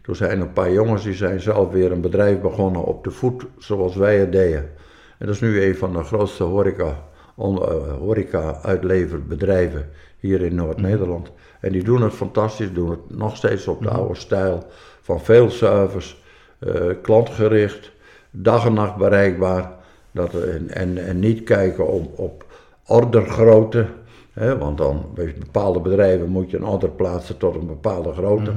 [0.02, 3.46] Toen zijn een paar jongens die zijn zelf weer een bedrijf begonnen op de voet,
[3.58, 4.70] zoals wij het deden.
[5.18, 7.04] En dat is nu een van de grootste horeca,
[7.38, 11.32] eh, horeca uitleverbedrijven hier in Noord-Nederland.
[11.60, 14.64] En die doen het fantastisch, doen het nog steeds op de oude stijl.
[15.02, 16.16] Van veel service,
[16.60, 17.92] eh, klantgericht,
[18.32, 19.72] dag en nacht bereikbaar.
[20.12, 22.46] Dat, en, en, en niet kijken op, op
[22.86, 23.86] ordergrootte.
[24.34, 28.52] Hè, want dan bij bepaalde bedrijven moet je een order plaatsen tot een bepaalde grootte.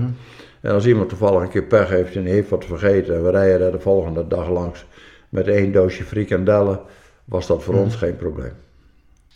[0.65, 3.67] En als iemand toevallig een keer pech heeft en heeft wat vergeten en we rijden
[3.67, 4.85] er de volgende dag langs
[5.29, 6.81] met één doosje frikandellen,
[7.25, 8.53] was dat voor ons geen probleem.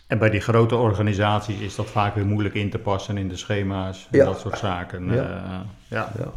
[0.07, 3.35] En bij die grote organisaties is dat vaak weer moeilijk in te passen in de
[3.37, 4.25] schema's en Ja.
[4.25, 5.13] dat soort zaken.
[5.13, 5.23] Ja.
[5.23, 6.11] Eh, ja.
[6.17, 6.31] Ja.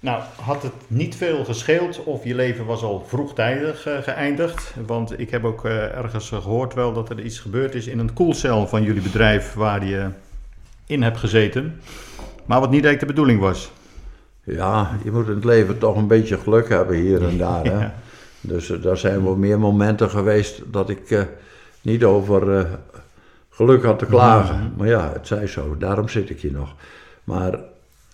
[0.00, 4.74] Nou, had het niet veel gescheeld of je leven was al vroegtijdig eh, geëindigd?
[4.86, 8.12] Want ik heb ook eh, ergens gehoord wel dat er iets gebeurd is in een
[8.12, 10.08] koelcel van jullie bedrijf waar je
[10.86, 11.80] in hebt gezeten.
[12.44, 13.72] Maar wat niet eigenlijk de bedoeling was.
[14.44, 17.64] Ja, je moet in het leven toch een beetje geluk hebben hier en daar.
[17.64, 17.78] Hè?
[17.78, 17.94] Ja.
[18.40, 21.22] Dus er zijn wel meer momenten geweest dat ik eh,
[21.82, 22.64] niet over eh,
[23.48, 24.72] geluk had te klagen.
[24.76, 26.74] Maar ja, het zij zo, daarom zit ik hier nog.
[27.24, 27.58] Maar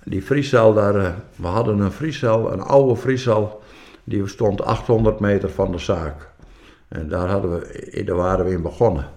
[0.05, 3.63] die vriescel daar, eh, we hadden een vriescel, een oude vriescel,
[4.05, 6.29] die stond 800 meter van de zaak.
[6.89, 9.09] En daar, hadden we, daar waren we in begonnen.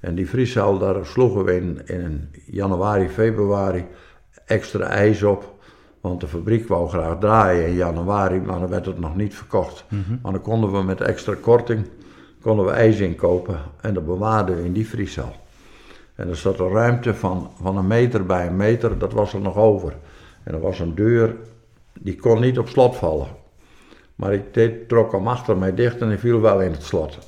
[0.00, 3.86] En die vriescel, daar sloegen we in, in januari, februari
[4.44, 5.52] extra ijs op.
[6.00, 9.84] Want de fabriek wou graag draaien in januari, maar dan werd het nog niet verkocht.
[10.22, 11.86] Maar dan konden we met extra korting
[12.44, 15.32] konden we ijs inkopen en dat bewaarden we in die vriescel.
[16.14, 19.40] En er zat een ruimte van, van een meter bij een meter, dat was er
[19.40, 19.96] nog over.
[20.42, 21.36] En er was een deur,
[22.00, 23.26] die kon niet op slot vallen.
[24.14, 27.18] Maar ik deed, trok hem achter mij dicht en die viel wel in het slot.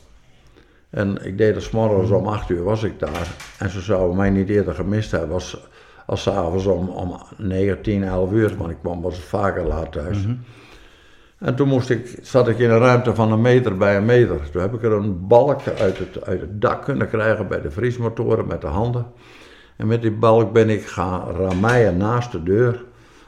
[0.90, 3.34] En ik deed er 's morgens om 8 uur was ik daar.
[3.58, 5.68] En ze zouden mij niet eerder gemist hebben als,
[6.06, 8.56] als 's avonds om, om 9, 10, 11 uur.
[8.56, 10.26] Want ik kwam was vaker laat thuis.
[11.38, 14.50] En toen moest ik, zat ik in een ruimte van een meter bij een meter.
[14.50, 17.70] Toen heb ik er een balk uit het, uit het dak kunnen krijgen bij de
[17.70, 19.06] vriesmotoren met de handen.
[19.76, 22.84] En met die balk ben ik gaan rameien naast de deur.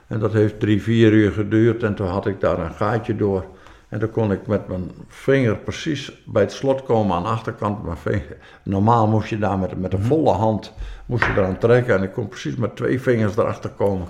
[0.06, 3.44] En dat heeft drie, vier uur geduurd en toen had ik daar een gaatje door.
[3.88, 7.84] En dan kon ik met mijn vinger precies bij het slot komen aan de achterkant
[7.84, 8.36] mijn vinger.
[8.62, 10.72] Normaal moest je daar met, met een volle hand
[11.06, 14.06] moest je eraan trekken en ik kon precies met twee vingers erachter komen.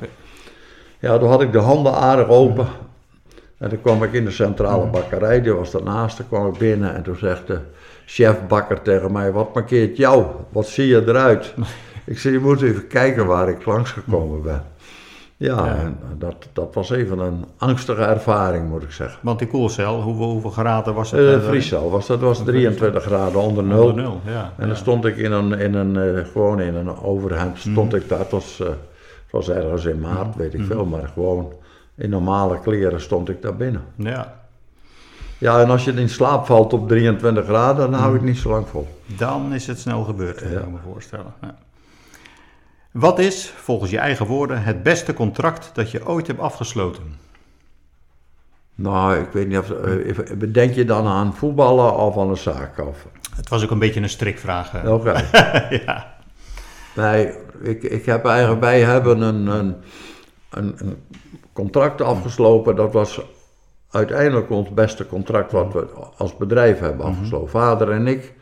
[0.98, 2.66] Ja, toen had ik de handen aardig open.
[3.58, 6.94] En toen kwam ik in de centrale bakkerij, die was daarnaast, toen kwam ik binnen
[6.94, 7.60] en toen zegt de
[8.06, 10.26] chef bakker tegen mij, wat markeert jou?
[10.48, 11.54] Wat zie je eruit?
[12.04, 14.62] ik zei, je moet even kijken waar ik langsgekomen ben.
[15.38, 19.18] Ja, en dat, dat was even een angstige ervaring, moet ik zeggen.
[19.22, 21.20] Want die koelcel, hoeveel, hoeveel graden was het?
[21.20, 23.88] Uh, eh, Friesel was dat was 23 graden onder nul.
[23.88, 24.53] Onder nul, ja.
[24.57, 28.09] En dan stond ik in een, in een eh, gewoon in een overhemd, stond ik
[28.09, 31.53] daar, het was, eh, het was ergens in maart, weet ik veel, maar gewoon
[31.94, 33.83] in normale kleren stond ik daar binnen.
[33.96, 34.37] Ja,
[35.38, 38.51] Ja, en als je in slaap valt op 23 graden, dan hou ik niet zo
[38.51, 38.88] lang vol.
[39.07, 40.59] dan is het snel gebeurd, kan Ja.
[40.61, 41.33] ik me voorstellen.
[41.42, 41.55] Ja.
[42.92, 47.03] Wat is, volgens je eigen woorden, het beste contract dat je ooit hebt afgesloten?
[48.74, 52.79] Nou, ik weet niet of, eh, denk je dan aan voetballen of aan een zaak?
[52.79, 54.70] Of, Het was ook een beetje een strikvraag.
[54.70, 54.92] hè.
[54.92, 55.24] Oké.
[55.87, 56.16] ja.
[56.96, 59.77] Nee, ik, ik heb eigenlijk, wij hebben een, een,
[60.51, 60.96] een, een
[61.53, 62.77] contract afgesloten.
[62.77, 63.20] Dat was
[63.90, 67.48] uiteindelijk ons beste contract wat we als bedrijf hebben afgesloten.
[67.51, 68.35] Vader en ik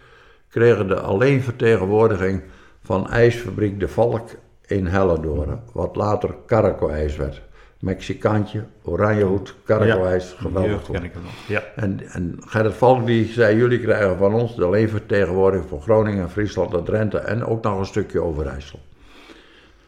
[0.49, 2.43] kregen de alleenvertegenwoordiging
[2.87, 4.29] van ijsfabriek De Valk
[4.67, 5.61] in Hellendoorn.
[5.73, 7.43] Wat later Caraco IJs werd.
[7.81, 10.85] Mexicaantje, Oranjehoed, Caraco IJs, geweldig.
[10.85, 10.95] Goed.
[10.95, 11.33] ken ik hem nog.
[11.49, 11.63] Ja.
[11.77, 16.75] En, en Gerrit Valk die zei, jullie krijgen van ons de alleenvertegenwoordiging voor Groningen, Friesland
[16.75, 18.79] en Drenthe en ook nog een stukje Overijssel.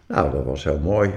[0.07, 1.11] Nou, dat was heel mooi.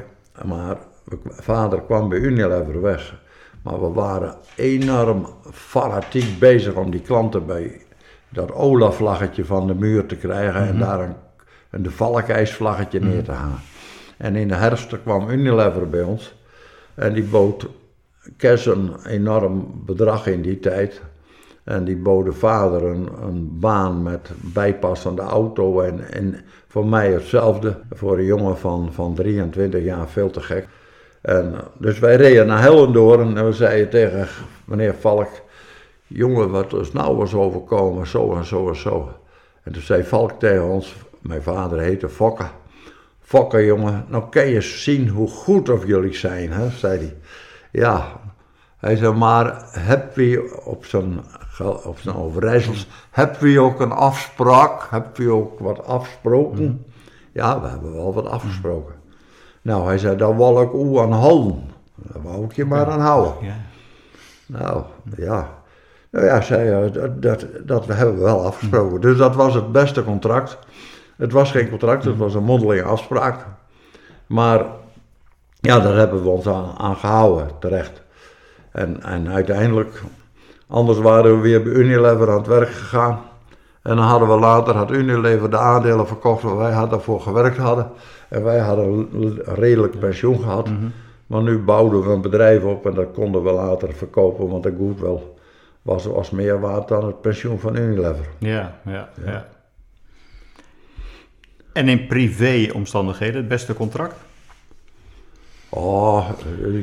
[0.45, 0.77] Maar
[1.25, 3.19] vader kwam bij Unilever weg.
[3.63, 7.81] Maar we waren enorm fanatiek bezig om die klanten bij
[8.29, 11.15] dat Olaf-vlaggetje van de muur te krijgen en daar een,
[11.71, 13.59] een de Valkijsvlaggetje neer te halen.
[14.17, 16.35] En in de herfst kwam Unilever bij ons
[16.95, 17.67] en die bood
[18.37, 21.01] Kes een enorm bedrag in die tijd.
[21.63, 26.35] En die boden vader een, een baan met bijpassende auto en, en
[26.67, 27.77] voor mij hetzelfde.
[27.91, 30.67] Voor een jongen van, van 23 jaar veel te gek.
[31.21, 34.27] En, dus wij reden naar Hellendoorn en we zeiden tegen
[34.65, 35.29] meneer Valk...
[36.13, 39.09] Jongen, wat is nou was overkomen, zo en zo en zo.
[39.63, 42.45] En toen zei Valk tegen ons, mijn vader heette Fokke...
[43.31, 47.17] Fokke jongen, nou kan je zien hoe goed of jullie zijn, hè, zei hij.
[47.71, 48.19] Ja,
[48.77, 51.23] hij zei, maar heb je op zijn,
[51.83, 54.87] op zijn Overijssels, heb je ook een afspraak?
[54.89, 56.85] Heb je ook wat afgesproken?
[57.31, 58.95] Ja, we hebben wel wat afgesproken.
[59.61, 61.63] Nou, hij zei, daar wil ik u aan houden.
[61.95, 63.33] Daar wou ik je maar aan houden.
[63.41, 63.55] Ja.
[64.45, 64.83] Nou,
[65.17, 65.49] ja.
[66.09, 69.01] Nou ja, zei hij, dat, dat, dat hebben we wel afgesproken.
[69.01, 70.57] Dus dat was het beste contract.
[71.21, 73.45] Het was geen contract, het was een mondelinge afspraak.
[74.27, 74.65] Maar
[75.59, 78.01] ja, daar hebben we ons aan, aan gehouden, terecht.
[78.71, 80.01] En, en uiteindelijk,
[80.67, 83.19] anders waren we weer bij Unilever aan het werk gegaan.
[83.81, 87.91] En dan hadden we later, had Unilever de aandelen verkocht waar wij daarvoor gewerkt hadden.
[88.29, 90.69] En wij hadden een redelijk pensioen gehad.
[91.27, 94.75] Maar nu bouwden we een bedrijf op en dat konden we later verkopen, want de
[94.77, 95.19] goodwill
[95.81, 98.25] was, was meer waard dan het pensioen van Unilever.
[98.37, 99.45] Ja, ja, ja.
[101.73, 104.15] En in privé-omstandigheden, het beste contract?
[105.69, 106.29] Oh,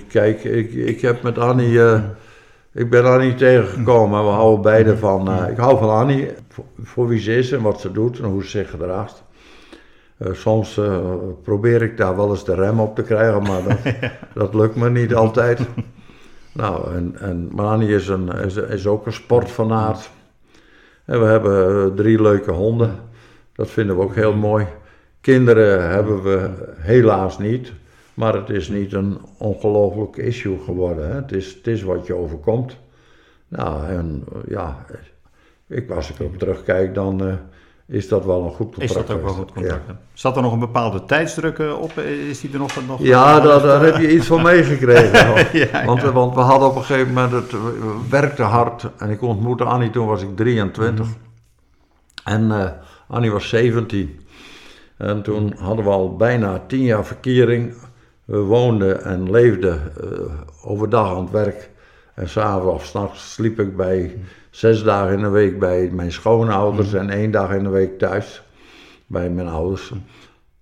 [0.09, 2.03] kijk, ik, ik heb met Annie, eh,
[2.72, 4.24] ik ben Annie tegengekomen.
[4.24, 7.62] We houden beide van, eh, ik hou van Annie, voor, voor wie ze is en
[7.62, 9.22] wat ze doet en hoe ze zich gedraagt.
[10.16, 10.81] Eh, soms
[11.42, 13.94] probeer ik daar wel eens de rem op te krijgen, maar dat,
[14.35, 15.61] dat lukt me niet altijd.
[16.53, 20.11] Nou, en, en maar Annie is, een, is, is ook een sportfanaat.
[21.05, 22.94] En we hebben drie leuke honden.
[23.59, 24.66] Dat vinden we ook heel mooi.
[25.20, 27.72] Kinderen hebben we helaas niet.
[28.14, 31.09] Maar het is niet een ongelooflijk issue geworden.
[31.09, 31.14] Hè?
[31.14, 32.76] Het, is, het is wat je overkomt.
[33.48, 34.85] Nou, en ja,
[35.66, 37.35] ik, als ik erop terugkijk, dan eh,
[37.87, 39.09] is dat wel een goed Is contract.
[39.09, 39.52] dat ook wel geweest.
[39.52, 39.98] goed contact?
[40.12, 41.98] Zat er nog een bepaalde tijdsdruk eh, op?
[41.98, 42.87] Eh, Is die er nog?
[42.87, 45.18] nog Ja, daar, daar heb je iets van meegekregen.
[45.59, 46.12] Ja, want, ja.
[46.12, 48.90] want we hadden op een gegeven moment, het we werkte hard.
[48.98, 51.07] En ik ontmoette Annie, toen was ik 23.
[51.07, 51.14] Mhm.
[52.24, 52.76] En
[53.09, 54.20] Annie was 17.
[54.98, 57.74] En toen hadden we al bijna 10 jaar verkering.
[58.24, 61.70] We woonden en leefden eh, overdag aan het werk.
[62.14, 64.18] En s'avonds of s'nachts sliep ik bij
[64.50, 68.42] zes dagen in de week bij mijn schoonouders en één dag in de week thuis
[69.06, 69.92] bij mijn ouders.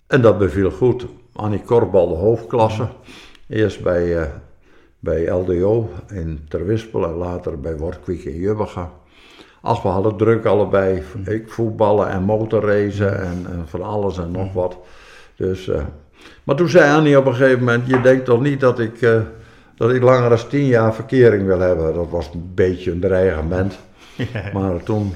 [0.06, 1.06] En dat beviel goed.
[1.32, 2.88] Annie Korbal de hoofdklasse.
[3.48, 4.28] Eerst bij, eh,
[4.98, 8.92] bij LDO in Terwispel en later bij Wortkwijk in Jubbega.
[9.66, 11.02] Ach, we hadden druk allebei.
[11.24, 14.78] Ik voetballen en motorracen en, en van alles en nog wat.
[15.36, 15.82] Dus, eh,
[16.44, 19.20] maar toen zei Annie op een gegeven moment, je denkt toch niet dat ik, eh,
[19.76, 21.94] dat ik langer dan tien jaar verkering wil hebben.
[21.94, 23.78] Dat was een beetje een dreigement.
[24.52, 25.12] Maar toen,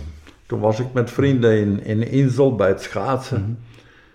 [0.47, 3.59] toen was ik met vrienden in, in Insel bij het schaatsen.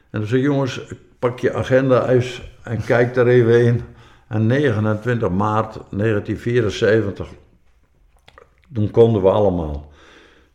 [0.10, 0.82] En toen zei jongens,
[1.20, 3.82] pak je agenda uit en kijk er even in.
[4.28, 7.28] En 29 maart 1974,
[8.74, 9.94] toen konden we allemaal.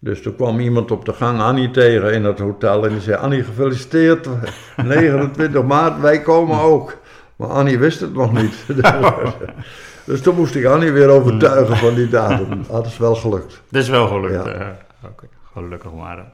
[0.03, 3.17] Dus toen kwam iemand op de gang Annie tegen in het hotel en die zei,
[3.17, 4.29] Annie gefeliciteerd,
[4.77, 6.99] 29 maart, wij komen ook.
[7.37, 8.67] Maar Annie wist het nog niet.
[10.07, 12.65] dus toen moest ik Annie weer overtuigen van die datum.
[12.69, 13.63] Dat is wel gelukt.
[13.69, 14.45] Dat is wel gelukt.
[14.45, 14.53] Ja.
[14.53, 14.67] eh,
[15.53, 16.25] gelukkig maar.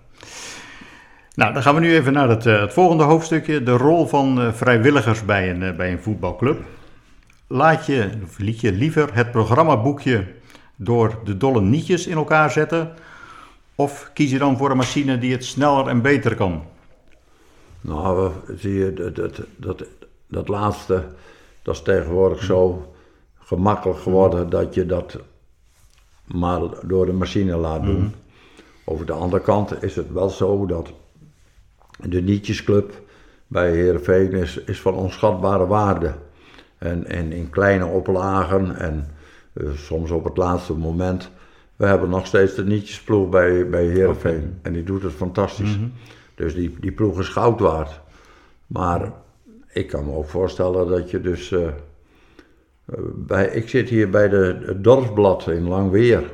[1.35, 3.63] Nou, dan gaan we nu even naar het, eh, het volgende hoofdstukje.
[3.63, 6.61] De rol van eh, vrijwilligers bij een, bij een voetbalclub.
[7.47, 10.27] Laat je, of liet je liever het programmaboekje
[10.77, 12.93] door de dolle nietjes in elkaar zetten?
[13.77, 16.63] Of kies je dan voor een machine die het sneller en beter kan?
[17.81, 19.85] Nou, zie je, dat, dat, dat,
[20.27, 21.05] dat laatste,
[21.63, 22.93] dat is tegenwoordig zo
[23.39, 25.19] gemakkelijk geworden dat je dat
[26.25, 28.15] maar door de machine laat doen.
[28.85, 30.93] Over de andere kant is het wel zo dat
[31.99, 33.03] de Nietjesclub
[33.47, 36.15] bij Heerenveen is, is van onschatbare waarde.
[36.79, 39.11] En, en in kleine oplagen en
[39.53, 41.31] eh, soms op het laatste moment.
[41.77, 45.79] We hebben nog steeds de Nietjesploeg bij, bij Heerenveen en die doet het fantastisch.
[46.35, 48.01] Dus die, die ploeg is goud waard.
[48.67, 49.13] Maar
[49.73, 51.53] ik kan me ook voorstellen dat je dus...
[51.53, 51.73] eh, eh,
[53.15, 56.31] bij, ik zit hier bij de, het Dorpsblad in Langweer.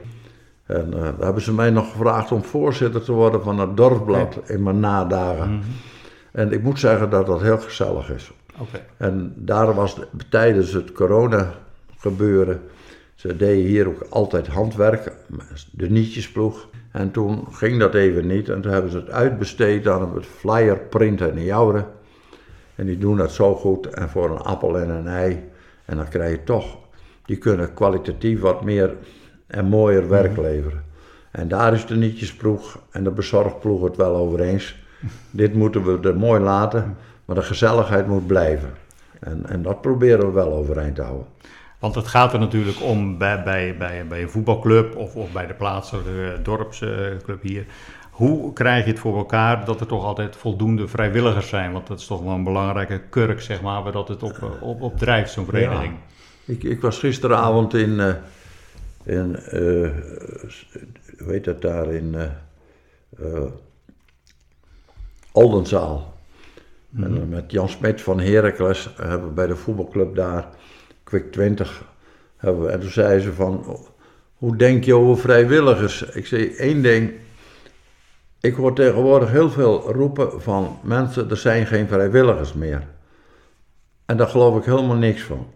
[0.67, 4.41] En eh, daar hebben ze mij nog gevraagd om voorzitter te worden van het Dorpsblad
[4.47, 5.63] in mijn nadagen.
[6.33, 8.33] En ik moet zeggen dat dat heel gezellig is.
[8.59, 8.81] Oké.
[8.97, 11.55] En daar was de- tijdens het corona
[11.99, 12.61] gebeuren,
[13.23, 15.13] ze deden hier ook altijd handwerk,
[15.71, 16.69] de nietjesploeg.
[16.91, 20.79] En toen ging dat even niet en toen hebben ze het uitbesteed aan het flyer
[20.79, 21.87] printen in Jouren.
[22.75, 25.51] En die doen dat zo goed en voor een appel en een ei.
[25.85, 26.79] En dan krijg je toch,
[27.25, 28.95] die kunnen kwalitatief wat meer
[29.47, 30.85] en mooier werk leveren.
[31.31, 34.85] En daar is de nietjesploeg en de bezorgploeg het wel over eens.
[35.31, 38.71] Dit moeten we er mooi laten, maar de gezelligheid moet blijven.
[39.21, 41.27] En, en dat proberen we wel overeind te houden.
[41.83, 45.47] Want het gaat er natuurlijk om bij, bij, bij, bij een voetbalclub of, of bij
[45.47, 47.67] de plaatselijke dorpsclub hier.
[48.11, 51.73] Hoe krijg je het voor elkaar dat er toch altijd voldoende vrijwilligers zijn?
[51.73, 54.63] Want dat is toch wel een belangrijke kurk, zeg maar, waar dat het op, eh,
[54.63, 55.95] op, op drijft, zo'n vereniging.
[56.45, 58.15] Ik, ik was gisteravond in, eh
[59.05, 59.91] in eh,
[61.19, 62.25] hoe heet dat daar, in eh
[63.19, 63.43] eh,
[65.33, 66.15] Oldenzaal.
[66.97, 70.49] En met Jan Smit van Heracles hebben we bij de voetbalclub daar,
[71.13, 71.85] Quick 20,
[72.37, 73.79] hebben en toen zei ze van,
[74.35, 76.03] hoe denk je over vrijwilligers?
[76.03, 77.13] Ik zei één ding,
[78.41, 82.87] ik hoor tegenwoordig heel veel roepen van mensen, er zijn geen vrijwilligers meer.
[84.07, 85.47] En daar geloof ik helemaal niks van.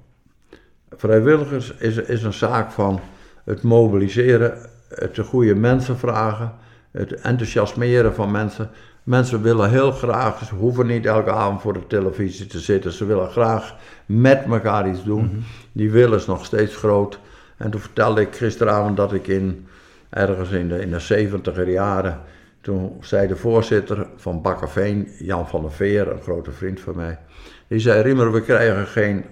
[0.90, 3.00] Vrijwilligers is, is een zaak van
[3.44, 6.54] het mobiliseren, het de goede mensen vragen,
[6.90, 8.70] het enthousiasmeren van mensen.
[9.06, 13.04] Mensen willen heel graag, ze hoeven niet elke avond voor de televisie te zitten, ze
[13.04, 13.74] willen graag
[14.06, 15.44] met elkaar iets doen.
[15.72, 17.18] Die wil is nog steeds groot.
[17.56, 19.66] En toen vertelde ik gisteravond dat ik in,
[20.10, 22.20] ergens in de, in de 70 jaren,
[22.60, 27.18] toen zei de voorzitter van Bakkerveen, Jan van der Veer, een grote vriend van mij,
[27.66, 29.24] die zei, Riemer, we krijgen geen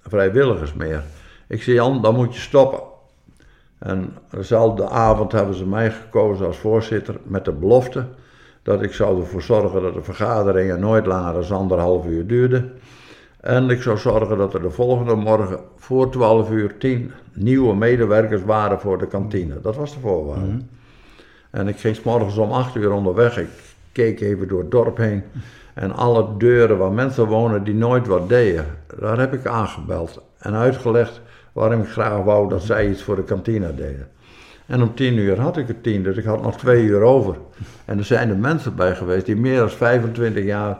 [0.00, 1.02] vrijwilligers meer.
[1.48, 2.80] Ik zei, Jan, dan moet je stoppen.
[3.78, 8.06] En dezelfde avond hebben ze mij gekozen als voorzitter met de belofte
[8.68, 12.72] dat ik zou ervoor zorgen dat de vergaderingen nooit langer dan anderhalf uur duurden.
[13.40, 18.42] En ik zou zorgen dat er de volgende morgen voor 12 uur 10 nieuwe medewerkers
[18.42, 19.60] waren voor de kantine.
[19.60, 20.46] Dat was de voorwaarde.
[20.46, 20.60] Mhm.
[21.50, 23.38] En ik ging 's morgens om 8 uur onderweg.
[23.38, 23.48] Ik
[23.92, 25.22] keek even door het dorp heen.
[25.74, 28.66] En alle deuren waar mensen wonen die nooit wat deden,
[29.00, 30.22] daar heb ik aangebeld.
[30.38, 31.20] En uitgelegd
[31.52, 34.08] waarom ik graag wou dat zij iets voor de kantine deden.
[34.68, 37.36] En om 10 uur had ik het 10, dus ik had nog twee uur over.
[37.84, 40.78] En er zijn er mensen bij geweest die meer dan 25 jaar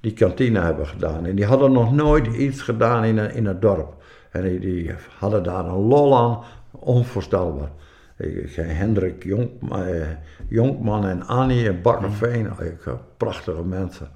[0.00, 1.26] die kantine hebben gedaan.
[1.26, 3.94] En die hadden nog nooit iets gedaan in, een, in het dorp.
[4.30, 6.38] En die, die hadden daar een lol aan,
[6.70, 7.70] onvoorstelbaar.
[8.16, 9.78] Ik, ik, Hendrik Jonk, eh,
[10.48, 14.08] Jonkman en Annie en Bakkerveen, ik, eh, prachtige mensen.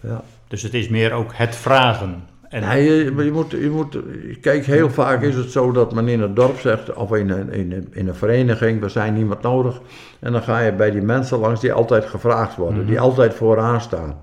[0.00, 0.22] Ja.
[0.48, 2.22] Dus het is meer ook het vragen.
[2.48, 3.98] En, Nee, je, moet, je moet,
[4.40, 7.52] kijk, heel vaak is het zo dat men in het dorp zegt, of in een,
[7.52, 9.80] in, een, in een vereniging, we zijn niemand nodig.
[10.18, 13.80] En dan ga je bij die mensen langs die altijd gevraagd worden, die altijd vooraan
[13.80, 14.16] staan.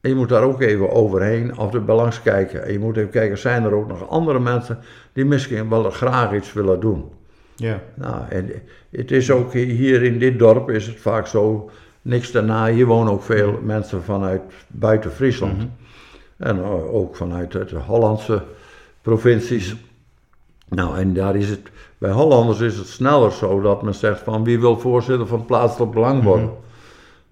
[0.00, 2.64] En je moet daar ook even overheen of bij langs kijken.
[2.64, 4.78] En je moet even kijken, zijn er ook nog andere mensen
[5.12, 7.04] die misschien wel graag iets willen doen.
[7.56, 7.80] ja.
[7.94, 8.50] Nou, en
[8.90, 11.70] het is ook hier in dit dorp is het vaak zo,
[12.02, 15.62] niks daarna, hier wonen ook veel mensen vanuit buiten Friesland.
[16.36, 18.42] En eh, ook vanuit de Hollandse
[19.02, 19.74] provincies.
[20.68, 21.60] Nou, en daar is het,
[21.98, 25.92] bij Hollanders is het sneller zo dat men zegt van wie wil voorzitter van plaatselijk
[25.92, 26.50] belang worden.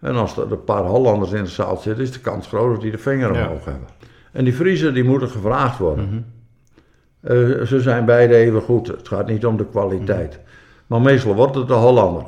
[0.01, 2.81] En als er een paar Hollanders in de zaal zitten, is de kans groot dat
[2.83, 3.43] die de vinger Ja.
[3.47, 3.89] omhoog hebben.
[4.33, 6.33] En die Friesen die moeten gevraagd worden.
[7.21, 8.87] Eh, ze zijn beide even goed.
[8.87, 10.39] Het gaat niet om de kwaliteit.
[10.87, 12.25] Maar meestal wordt het de Hollander.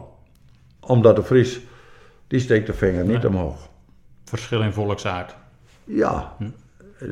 [0.81, 1.61] Omdat de Fries,
[2.27, 3.29] die steekt de vinger niet Nee.
[3.29, 3.69] omhoog.
[4.25, 5.35] Verschil in volksaard.
[5.85, 6.37] Ja,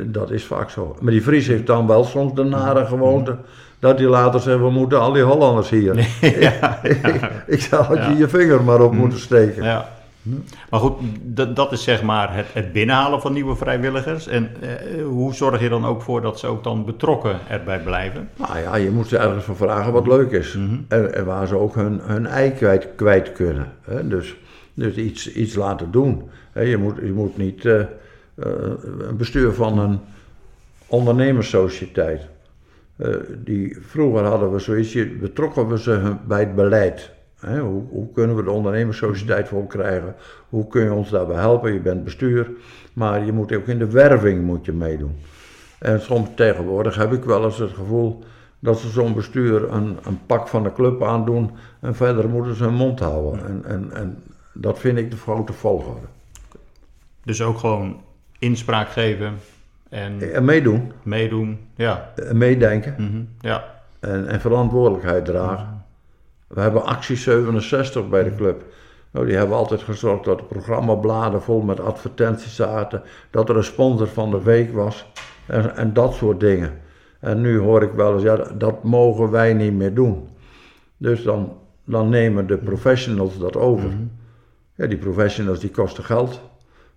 [0.06, 0.96] dat is vaak zo.
[1.00, 3.36] Maar die Fries heeft dan wel soms de nare gewoonte
[3.78, 5.98] dat hij later zegt, we moeten al die Hollanders hier.
[7.46, 9.64] ik zou je je vinger maar op moeten steken.
[9.64, 9.88] Ja.
[10.70, 10.92] Maar goed,
[11.22, 14.26] dat, dat is zeg maar het, het binnenhalen van nieuwe vrijwilligers.
[14.26, 18.28] En eh, hoe zorg je dan ook voor dat ze ook dan betrokken erbij blijven?
[18.36, 20.54] Nou ja, je moet ze ergens van vragen wat leuk is.
[20.88, 23.72] en, en waar ze ook hun, hun ei kwijt, kwijt kunnen.
[23.80, 24.08] Hè?
[24.08, 24.36] Dus,
[24.74, 26.30] dus iets, iets laten doen.
[26.52, 26.60] Hè?
[26.60, 27.80] Je, moet, je moet niet eh,
[28.34, 30.00] een bestuur van een
[30.86, 32.28] ondernemerssociëteit.
[32.96, 37.10] Eh, die, vroeger hadden we zoiets, betrokken we ze bij het beleid.
[37.40, 40.14] Hoe, hoe kunnen we de ondernemerssociëteit voor krijgen?
[40.48, 41.72] Hoe kun je ons daarbij helpen?
[41.72, 42.50] Je bent bestuur,
[42.92, 45.16] maar je moet ook in de werving moet je meedoen.
[45.78, 48.24] En soms tegenwoordig heb ik wel eens het gevoel
[48.58, 52.64] dat ze zo'n bestuur een, een pak van de club aandoen en verder moeten ze
[52.64, 53.46] hun mond houden.
[53.46, 56.06] En, en, en dat vind ik de grote volgorde.
[57.24, 58.00] Dus ook gewoon
[58.42, 59.34] inspraak geven
[59.88, 61.58] en En meedoen, meedoen.
[61.76, 62.12] Ja.
[62.16, 63.22] en meedenken Mhm.
[63.40, 63.64] ja.
[64.00, 65.84] en, en verantwoordelijkheid dragen.
[66.46, 68.64] We hebben actie 67 bij de club.
[69.10, 73.64] Nou, die hebben altijd gezorgd dat de programmabladen vol met advertenties zaten, dat er een
[73.64, 75.06] sponsor van de week was
[75.46, 76.70] en, en dat soort dingen.
[77.20, 80.28] En nu hoor ik wel eens, ja, dat mogen wij niet meer doen.
[80.96, 83.90] Dus dan, dan nemen de professionals dat over.
[84.74, 86.40] Ja, die professionals die kosten geld.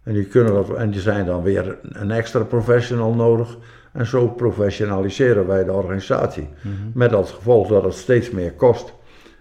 [0.05, 3.57] En die, kunnen dat, en die zijn dan weer een extra professional nodig.
[3.91, 6.47] En zo professionaliseren wij de organisatie.
[6.93, 8.93] Met als gevolg dat het steeds meer kost.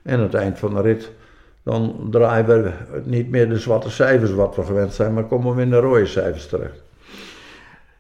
[0.03, 1.11] En aan het eind van de rit,
[1.63, 2.73] dan draaien we
[3.05, 6.07] niet meer de zwarte cijfers wat we gewend zijn, maar komen we in de rode
[6.07, 6.83] cijfers terecht.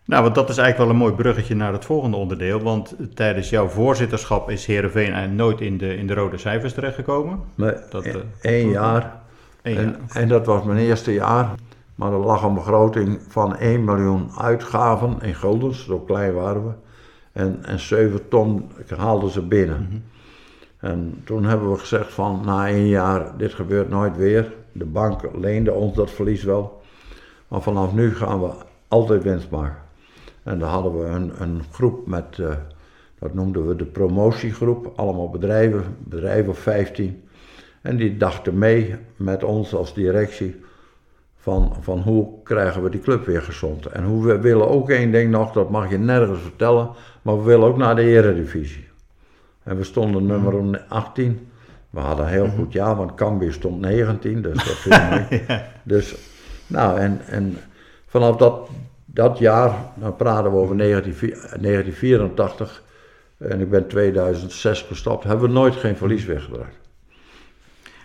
[0.04, 2.60] Nou, want dat is eigenlijk wel een mooi bruggetje naar het volgende onderdeel.
[2.62, 7.40] Want tijdens jouw voorzitterschap is Heerenveen eigenlijk nooit in de, in de rode cijfers terechtgekomen.
[7.54, 9.12] Nee, Dat, eh, één jaar.
[9.62, 10.22] Eén En, jaar.
[10.22, 11.50] en dat was mijn eerste jaar.
[11.94, 16.72] Maar er lag een begroting van 1 miljoen uitgaven in guldens, zo klein waren we.
[17.32, 20.04] En, en 7 ton haalden ze binnen.
[20.78, 24.52] En toen hebben we gezegd van na één jaar, dit gebeurt nooit weer.
[24.72, 26.82] De bank leende ons dat verlies wel.
[27.48, 28.50] Maar vanaf nu gaan we
[28.88, 29.82] altijd winst maken.
[30.42, 32.52] En dan hadden we een, een groep met, eh,
[33.18, 34.92] dat noemden we de promotiegroep.
[34.96, 37.22] Allemaal bedrijven, bedrijven of 15.
[37.82, 40.62] En die dachten mee met ons als directie
[41.44, 43.86] van, van hoe krijgen we die club weer gezond.
[43.86, 46.90] En hoe we willen ook één ding nog, dat mag je nergens vertellen,
[47.22, 48.88] maar we willen ook naar de eredivisie.
[49.62, 51.48] En we stonden nummer 18.
[51.90, 55.44] We hadden een heel goed jaar, want Cambuur stond 19, dus dat viel mee.
[55.82, 56.14] Dus,
[56.66, 57.56] nou, en, en
[58.06, 58.68] vanaf dat,
[59.04, 62.82] dat jaar, dan praten we over 19, 1984,
[63.38, 66.74] en ik ben 2006 gestopt, hebben we nooit geen verlies weggedraaid.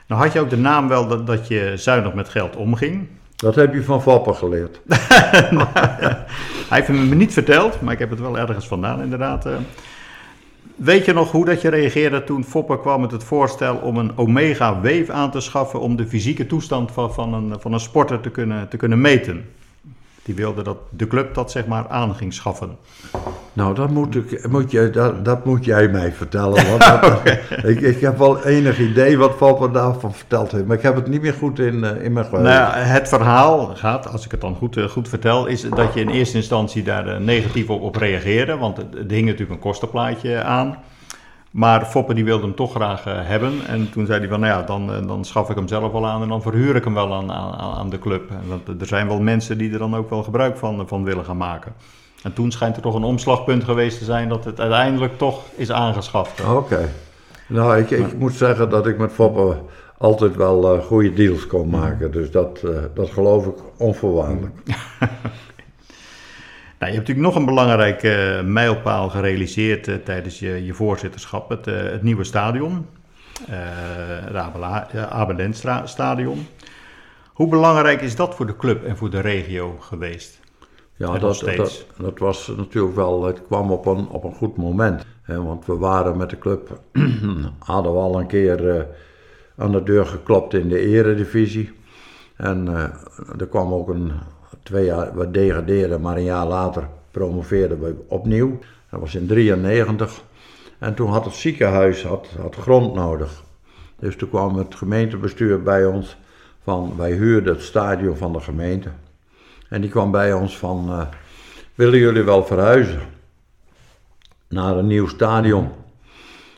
[0.07, 3.07] Nou had je ook de naam wel dat, dat je zuinig met geld omging.
[3.39, 4.81] Dat heb je van Vappen geleerd.
[6.69, 9.45] Hij heeft me niet verteld, maar ik heb het wel ergens vandaan inderdaad.
[9.45, 9.53] eh.
[10.75, 14.17] Weet je nog hoe dat je reageerde toen Foppe kwam met het voorstel om een
[14.17, 18.19] Omega Wave aan te schaffen om de fysieke toestand van, van, een, van een sporter
[18.19, 19.45] te kunnen, te kunnen meten?
[20.29, 22.77] Die wilde dat de club dat zeg maar aan ging schaffen.
[23.53, 26.67] Nou, dat moet, ik, moet, je, dat, dat moet jij mij vertellen.
[26.69, 27.27] Want dat-
[27.63, 31.07] ik, ik heb wel enig idee wat Foppe daarvan verteld heeft, maar ik heb het
[31.07, 32.53] niet meer goed in, eh, in mijn geheugen.
[32.53, 35.99] Nou het verhaal gaat, als ik het dan goed, eh, goed vertel, is dat je
[35.99, 38.57] in eerste instantie daar eh, negatief op, op reageerde.
[38.57, 40.77] Want het, er hing natuurlijk een kostenplaatje aan.
[41.51, 43.53] Maar Foppe die wilde hem toch graag eh, hebben.
[43.67, 46.07] En toen zei hij van, nou ja, dan, eh, dan schaf ik hem zelf wel
[46.07, 48.29] aan en dan verhuur ik hem wel aan, aan, aan de club.
[48.29, 51.25] En want er zijn wel mensen die er dan ook wel gebruik van, van willen
[51.25, 51.73] gaan maken.
[52.23, 55.71] En toen schijnt er toch een omslagpunt geweest te zijn dat het uiteindelijk toch is
[55.71, 56.43] aangeschaft.
[56.45, 56.89] Oké.
[57.47, 59.57] Nou, ik, ik moet zeggen dat ik met Foppe
[59.97, 62.11] altijd wel eh, goede deals kon maken.
[62.11, 64.55] Dus dat, eh, dat geloof ik onvoorwaardelijk.
[66.79, 71.49] Nou, je hebt natuurlijk nog een belangrijke eh, mijlpaal gerealiseerd eh, tijdens je, je voorzitterschap,
[71.49, 72.85] het, eh, het nieuwe stadion,
[73.49, 76.47] het Abelenstra stadion.
[77.33, 80.39] Hoe belangrijk is dat voor de club en voor de regio geweest?
[80.95, 85.05] Ja, dat, dat, dat was natuurlijk wel, het kwam op een, op een goed moment.
[85.21, 86.81] Hè, want we waren met de club,
[87.59, 88.87] hadden we al een keer
[89.57, 91.71] aan de deur geklopt in de eredivisie.
[92.35, 92.67] En
[93.37, 94.11] er kwam ook een,
[94.63, 98.59] twee jaar, we degradeerden, maar een jaar later promoveerden we opnieuw.
[98.89, 100.23] Dat was in 93.
[100.77, 103.43] En toen had het ziekenhuis had, had grond nodig.
[103.99, 106.17] Dus toen kwam het gemeentebestuur bij ons
[106.63, 108.89] van, wij huurden het stadion van de gemeente.
[109.69, 111.01] En die kwam bij ons van, eh,
[111.75, 113.01] willen jullie wel verhuizen
[114.47, 115.69] naar een nieuw stadion?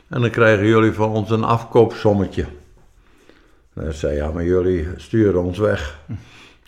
[0.08, 2.46] En dan krijgen jullie van ons een afkoopsommetje.
[3.74, 5.98] En zei, ja, maar jullie sturen ons weg.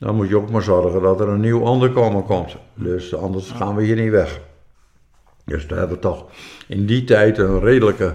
[0.04, 2.56] Dan moet je ook maar zorgen dat er een nieuw onderkomen komt.
[2.74, 4.40] Dus anders gaan we hier niet weg.
[5.44, 6.24] Dus daar hebben we toch
[6.66, 8.14] in die tijd een redelijke,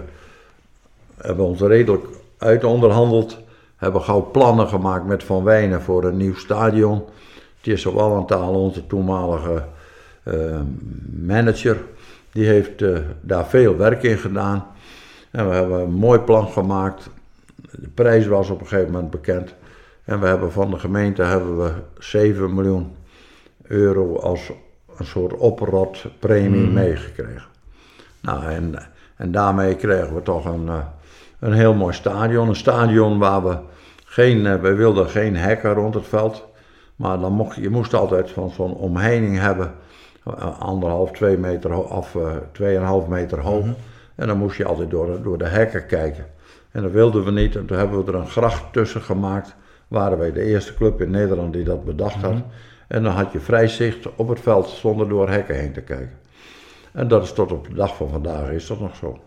[1.16, 2.04] hebben we ons redelijk
[2.38, 3.38] uitonderhandeld.
[3.76, 7.04] Hebben gauw plannen gemaakt met Van Wijnen voor een nieuw stadion.
[7.60, 9.64] Tjesse Wallenthal, onze toenmalige
[10.22, 10.60] eh,
[11.22, 11.76] manager,
[12.32, 14.66] die heeft eh, daar veel werk in gedaan.
[15.30, 17.10] En we hebben een mooi plan gemaakt.
[17.70, 19.54] De prijs was op een gegeven moment bekend.
[20.04, 22.96] En we hebben van de gemeente hebben we 7 miljoen
[23.62, 24.50] euro als
[24.96, 27.48] een soort oprotpremie meegekregen.
[28.20, 28.74] Nou, en,
[29.16, 30.84] en daarmee kregen we toch een, eh,
[31.38, 32.48] een heel mooi stadion.
[32.48, 33.58] Een stadion waar we
[34.04, 36.48] geen, eh, we wilden geen hekken rond het veld.
[36.96, 39.74] Maar dan mocht, je moest altijd van zo'n omheining hebben,
[40.24, 43.66] eh, anderhalf, twee meter of eh, tweeënhalf meter hoog.
[44.14, 46.26] En dan moest je altijd door, door de hekken kijken.
[46.70, 47.56] En dat wilden we niet.
[47.56, 49.54] En toen hebben we er een gracht tussen gemaakt.
[49.90, 52.42] Waren wij de eerste club in Nederland die dat bedacht had.
[52.88, 56.18] En dan had je vrij zicht op het veld zonder door hekken heen te kijken.
[56.92, 59.18] En dat is tot op de dag van vandaag is dat nog zo.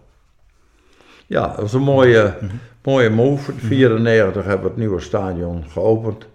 [1.28, 2.38] Ja, dat was een mooie,
[2.84, 3.52] mooie move.
[3.52, 6.28] In 1994 hebben we het nieuwe stadion geopend.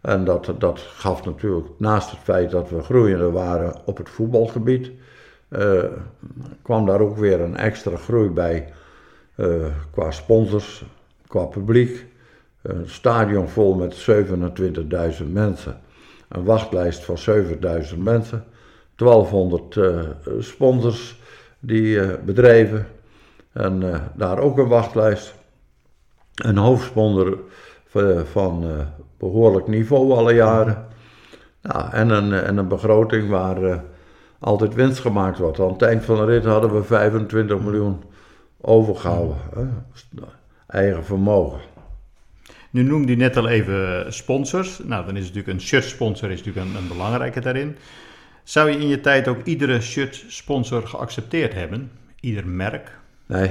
[0.00, 4.90] En dat, dat gaf natuurlijk, naast het feit dat we groeiende waren op het voetbalgebied,
[5.48, 5.84] eh,
[6.62, 8.72] kwam daar ook weer een extra groei bij
[9.34, 10.84] eh, qua sponsors,
[11.26, 12.06] qua publiek.
[12.62, 14.06] Een stadion vol met
[15.20, 15.80] 27.000 mensen.
[16.28, 17.16] Een wachtlijst van
[17.92, 18.44] 7.000 mensen.
[18.94, 20.00] 1200 eh,
[20.38, 21.18] sponsors,
[21.58, 22.86] die eh, bedrijven.
[23.52, 25.34] En eh, daar ook een wachtlijst.
[26.34, 27.38] Een hoofdsponsor
[27.86, 28.86] van, van eh,
[29.18, 30.86] behoorlijk niveau alle jaren.
[31.60, 33.84] Ja, en, een, en een begroting waar
[34.38, 35.60] altijd winst gemaakt wordt.
[35.60, 38.02] Aan het eind van de rit hadden we 25 miljoen
[38.60, 39.36] overgehouden.
[40.66, 41.60] Eigen vermogen.
[42.78, 44.78] Nu noemde je net al even sponsors.
[44.84, 47.76] Nou, dan is natuurlijk een shirt sponsor is natuurlijk een, een belangrijke daarin.
[48.42, 51.90] Zou je in je tijd ook iedere shirt sponsor geaccepteerd hebben?
[52.20, 52.98] Ieder merk?
[53.26, 53.50] Nee,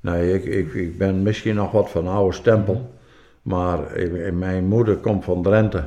[0.00, 2.94] nee ik, ik, ik ben misschien nog wat van oude stempel.
[3.42, 5.84] Maar ik- mijn moeder komt van Drenthe.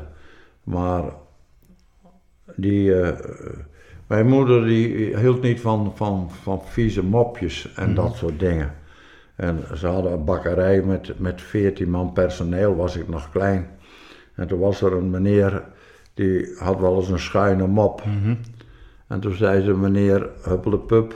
[0.63, 1.03] Maar
[2.55, 3.19] die, eh,
[4.07, 8.73] mijn moeder die hield niet van, van, van vieze mopjes en dat soort dingen.
[9.35, 13.67] En ze hadden een bakkerij met, met 14 man personeel, was ik nog klein.
[14.35, 15.63] En toen was er een meneer,
[16.13, 18.01] die had wel eens een schuine mop.
[19.07, 21.15] En toen zei ze, meneer Huppelepup,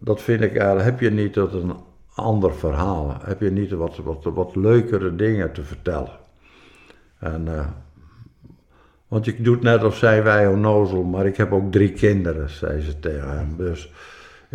[0.00, 1.74] dat vind ik eigenlijk, heb je niet dat een
[2.14, 3.16] ander verhaal?
[3.20, 6.18] Heb je niet wat, wat, wat leukere dingen te vertellen?
[7.18, 7.66] En, eh,
[9.08, 12.80] want je doet net of zijn wij onnozel, maar ik heb ook drie kinderen, zei
[12.80, 13.56] ze tegen hem.
[13.56, 13.92] Dus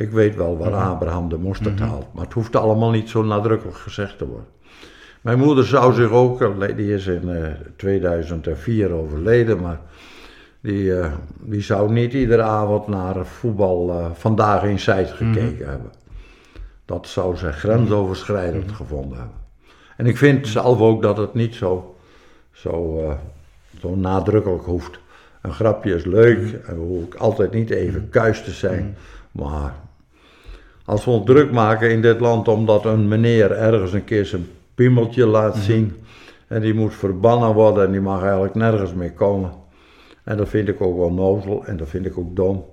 [0.02, 2.14] ik weet wel waar Abraham de mosterd haalt.
[2.14, 4.47] Maar het hoeft allemaal niet zo nadrukkelijk gezegd te worden.
[5.22, 9.80] Mijn moeder zou zich ook, die is in eh, 2004 overleden, maar
[10.62, 15.91] die, eh, die zou niet iedere avond naar voetbal eh, vandaag in Zijt gekeken hebben.
[16.86, 19.36] Dat zou ze grensoverschrijdend gevonden hebben.
[19.97, 21.95] En ik vind zelf ook dat het niet zo,
[22.52, 23.14] zo, eh,
[23.80, 24.99] zo nadrukkelijk hoeft.
[25.41, 28.97] Een grapje is leuk en we hoeven altijd niet even kuis te zijn.
[29.32, 29.74] Maar
[30.92, 34.48] als we ons druk maken in dit land omdat een meneer ergens een keer zijn
[34.76, 35.96] piemeltje laat zien
[36.48, 39.52] en die moet verbannen worden en die mag eigenlijk nergens meer komen.
[40.24, 42.66] En dat vind ik ook wel nozel en dat vind ik ook dom.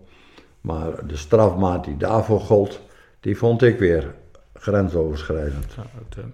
[0.61, 2.81] Maar de strafmaat die daarvoor gold,
[3.21, 4.15] die vond ik weer
[4.55, 5.75] grensoverschrijdend.
[5.77, 6.25] Ja, het, eh,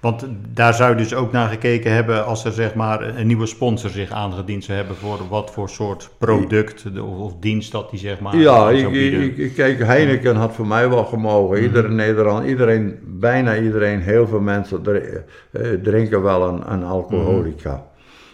[0.00, 3.46] want daar zou je dus ook naar gekeken hebben als er zeg maar een nieuwe
[3.46, 7.98] sponsor zich aangediend zou hebben voor wat voor soort product of, of dienst dat die
[7.98, 11.62] zeg maar Ja, ik, ik, ik- kijk, Heineken had voor mij wel gemogen.
[11.62, 14.90] Iedere Nederland, iedereen, bijna iedereen, heel veel mensen dr-
[15.50, 17.84] eh, drinken wel een, een alcoholica.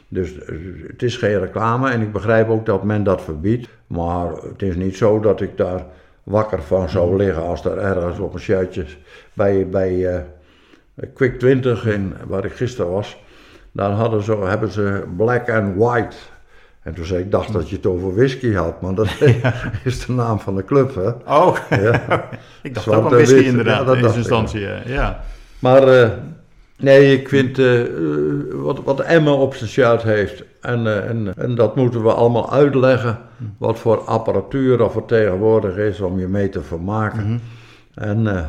[0.08, 0.54] Dus eh,
[0.88, 3.68] het is geen reclame en ik begrijp ook dat men dat verbiedt.
[3.86, 5.84] Maar het is niet zo dat ik daar
[6.22, 8.84] wakker van zou liggen als er ergens op een shirtje
[9.32, 10.20] bij, bij eh,
[11.14, 13.16] Quick 20, in, waar ik gisteren was.
[13.72, 16.16] Dan hadden ze, hebben ze black and white.
[16.82, 19.08] En toen zei ik, dacht dat je het over whisky had, maar dat
[19.84, 21.08] is de naam van de club, hè.
[21.34, 22.28] Oh, Ja.
[22.62, 23.44] ik dacht Zwart ook aan en whisky wit.
[23.44, 24.66] Ja, inderdaad dat in eerste instantie.
[24.66, 25.20] eh, Ja.
[25.58, 26.10] Maar eh,
[26.78, 27.88] nee, ik vind eh, eh,
[28.52, 33.18] wat, wat Emma op zijn shirt heeft, en, en, en dat moeten we allemaal uitleggen,
[33.58, 37.40] wat voor apparatuur er voor tegenwoordig is om je mee te vermaken.
[37.94, 38.44] En eh,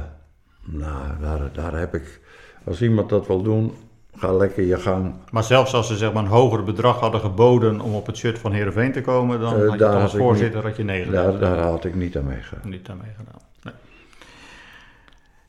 [0.64, 2.20] nou, daar, daar heb ik,
[2.68, 3.74] als iemand dat wil doen,
[4.16, 5.14] ga lekker je gang.
[5.32, 8.40] Maar zelfs als ze zeg maar een hoger bedrag hadden geboden om op het shirt
[8.40, 11.32] van Heerenveen te komen, dan Eh, had je toch als voorzitter had je nee gedaan.
[11.32, 12.60] Daar, daar had ik niet aan meegegaan.
[12.70, 13.42] Niet daarmee gedaan.
[13.64, 13.74] Nee.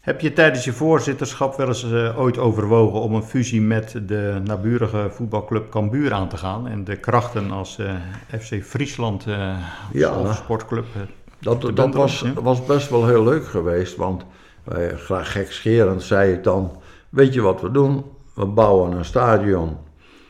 [0.01, 4.41] Heb je tijdens je voorzitterschap wel eens eh, ooit overwogen om een fusie met de
[4.45, 7.93] naburige voetbalclub Cambuur aan te gaan en de krachten als eh,
[8.41, 9.25] FC Friesland
[9.93, 10.09] Ja.
[10.09, 10.85] als sportclub?
[11.41, 14.25] Dat, dat was, was best wel heel leuk geweest, want
[14.97, 16.71] graag gekscherend zei ik dan,
[17.19, 18.05] weet je wat we doen?
[18.35, 19.77] We bouwen een stadion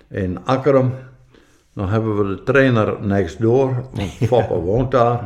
[0.09, 0.93] in Akkerum.
[1.74, 5.24] Dan hebben we de trainer next door, want Foppe woont daar.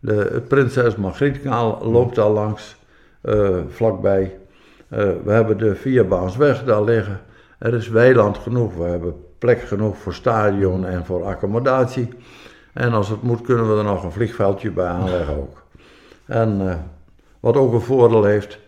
[0.00, 2.76] De, het Prinses Margrietkanaal loopt daar langs,
[3.20, 4.38] eh, vlakbij.
[4.88, 7.20] Eh, we hebben de vierbaansweg daar liggen.
[7.58, 12.08] Er is weiland genoeg, we hebben plek genoeg voor stadion en voor accommodatie.
[12.72, 15.62] En als het moet kunnen we er nog een vliegveldje bij aanleggen ook.
[16.26, 16.74] En eh,
[17.40, 18.58] wat ook een voordeel heeft,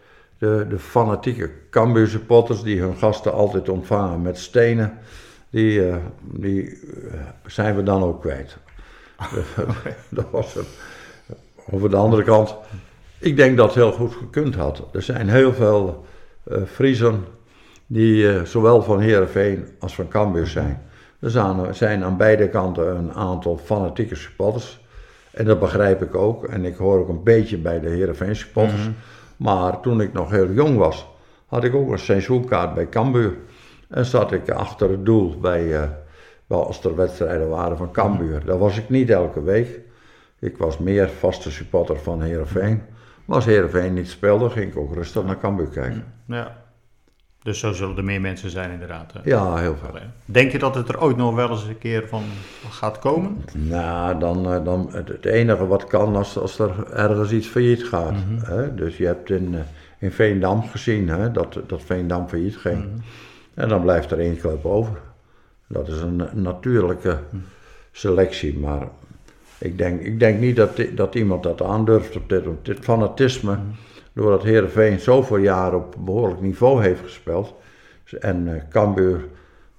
[0.44, 4.98] de, de fanatieke Cambuur supporters die hun gasten altijd ontvangen met stenen,
[5.50, 8.56] die, eh, die eh, zijn we dan ook kwijt.
[10.08, 10.66] dat was het.
[11.70, 12.56] Over de andere kant,
[13.18, 14.82] ik denk dat het heel goed gekund had.
[14.92, 16.04] Er zijn heel veel
[16.66, 17.24] Friesen
[17.86, 20.82] die zowel van Heerenveen als van Cambuur zijn.
[21.20, 24.80] Er zijn, zijn aan beide kanten een aantal fanatieke supporters.
[25.30, 26.44] En dat begrijp ik ook.
[26.44, 28.88] En ik hoor ook een beetje bij de Heerenveen supporters.
[29.36, 31.08] Maar toen ik nog heel jong was,
[31.46, 33.36] had ik ook een seizoenkaart bij Cambuur.
[33.88, 35.90] En zat ik achter het doel bij,
[36.46, 38.44] bij als er wedstrijden waren van Cambuur.
[38.44, 39.80] Daar was ik niet elke week.
[40.38, 42.82] Ik was meer vaste supporter van Heerenveen.
[43.24, 46.04] Maar als Heerenveen niet speelde, ging ik ook rustig naar Cambuur kijken.
[46.26, 46.63] ja.
[47.44, 49.12] Dus zo zullen er meer mensen zijn inderdaad.
[49.24, 50.00] Ja, heel veel.
[50.24, 52.22] Denk je dat het er ooit nog wel eens een keer van
[52.70, 53.44] gaat komen?
[53.52, 58.14] Nou, dan, eh, dan het, enige wat kan als, als er ergens iets failliet gaat.
[58.44, 58.74] hè?
[58.74, 59.60] Dus je hebt in, eh,
[59.98, 62.84] in Veendam gezien hè, dat, dat Veendam failliet ging.
[63.54, 65.00] En dan blijft er één club over.
[65.66, 67.18] Dat is een, natuurlijke
[67.92, 68.58] selectie.
[68.58, 68.88] Maar
[69.58, 73.58] ik denk, ik denk niet dat, dat iemand dat aandurft op dit, op dit fanatisme.
[74.14, 77.54] Doordat Heerenveen zoveel jaren op behoorlijk niveau heeft gespeeld.
[78.20, 79.24] En eh Cambuur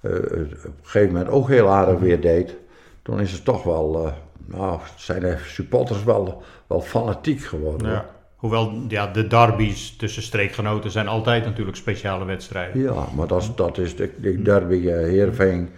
[0.00, 2.56] eh, op een gegeven moment ook heel aardig weer deed.
[3.02, 4.12] Toen is het toch wel, eh,
[4.44, 7.90] nou, zijn de supporters wel, wel fanatiek geworden.
[7.90, 8.06] Ja.
[8.36, 12.82] Hoewel ja, de derbies tussen streekgenoten zijn altijd natuurlijk speciale wedstrijden.
[12.82, 15.68] Ja, maar dat is, dat is de, de derby eh, Heerenveen,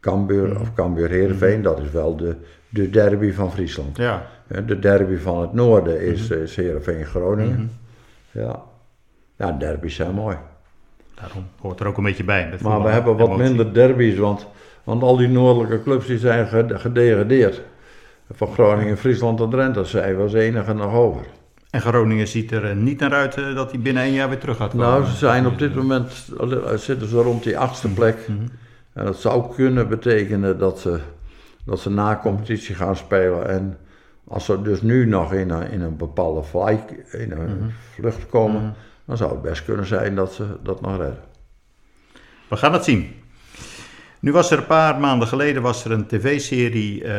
[0.00, 2.36] Cambuur of Cambuur Heerenveen, dat is wel de,
[2.68, 3.96] de derby van Friesland.
[3.96, 4.26] Ja,
[4.66, 7.70] De derby van het noorden is, is Heerenveen Groningen.
[8.34, 8.62] Ja.
[9.36, 10.36] ja, derby's zijn mooi.
[11.14, 12.58] daarom hoort er ook een beetje bij.
[12.62, 13.44] Maar we hebben wat Emotie.
[13.44, 14.46] minder derbies, want,
[14.84, 17.62] want al die noordelijke clubs die zijn gede- gedegradeerd.
[18.32, 21.26] Van Groningen, Friesland en Drenthe zijn was enige nog over.
[21.70, 24.38] En Groningen ziet er eh, niet naar uit eh, dat hij binnen één jaar weer
[24.38, 24.86] terug gaat komen.
[24.86, 28.16] Nou, ze zijn op dit moment eh, zitten ze rond die achtste plek.
[28.92, 31.00] En dat zou kunnen betekenen dat ze,
[31.64, 33.48] dat ze na competitie gaan spelen.
[33.48, 33.78] En
[34.28, 36.78] als ze dus nu nog in een, in een bepaalde fly,
[37.12, 41.18] in een vlucht komen, dan zou het best kunnen zijn dat ze dat nog redden.
[42.48, 43.22] We gaan het zien.
[44.20, 47.10] Nu was er een paar maanden geleden was er een tv-serie eh,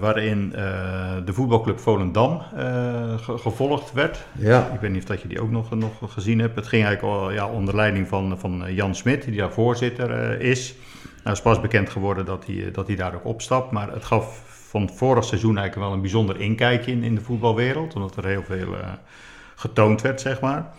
[0.00, 4.26] waarin eh, de voetbalclub Volendam eh, ge- gevolgd werd.
[4.38, 4.70] Ja.
[4.74, 6.56] Ik weet niet of dat je die ook nog, nog gezien hebt.
[6.56, 10.74] Het ging eigenlijk al ja, onder leiding van, van Jan Smit, die daar voorzitter is.
[11.24, 13.70] Nou is pas bekend geworden dat hij, dat hij daar ook opstapt.
[13.70, 17.94] Maar het gaf van vorig seizoen eigenlijk wel een bijzonder inkijkje in, in de voetbalwereld.
[17.94, 18.92] Omdat er heel veel eh,
[19.54, 20.70] getoond werd, zeg maar.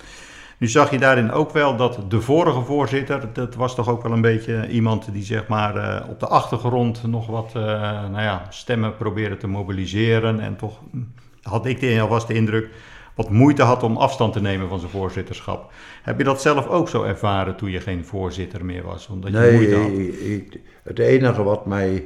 [0.58, 4.12] Nu zag je daarin ook wel dat de vorige voorzitter, dat was toch ook wel
[4.12, 7.62] een beetje iemand die zeg maar eh, op de achtergrond nog wat eh,
[8.10, 10.40] nou ja, stemmen probeerde te mobiliseren.
[10.40, 10.98] En toch hm,
[11.42, 12.70] had ik de, was de indruk
[13.16, 15.72] wat moeite had om afstand te nemen van zijn voorzitterschap.
[16.02, 19.08] Heb je dat zelf ook zo ervaren toen je geen voorzitter meer was?
[19.08, 19.92] Omdat je moeite had?
[20.28, 22.04] Ik, het enige wat mij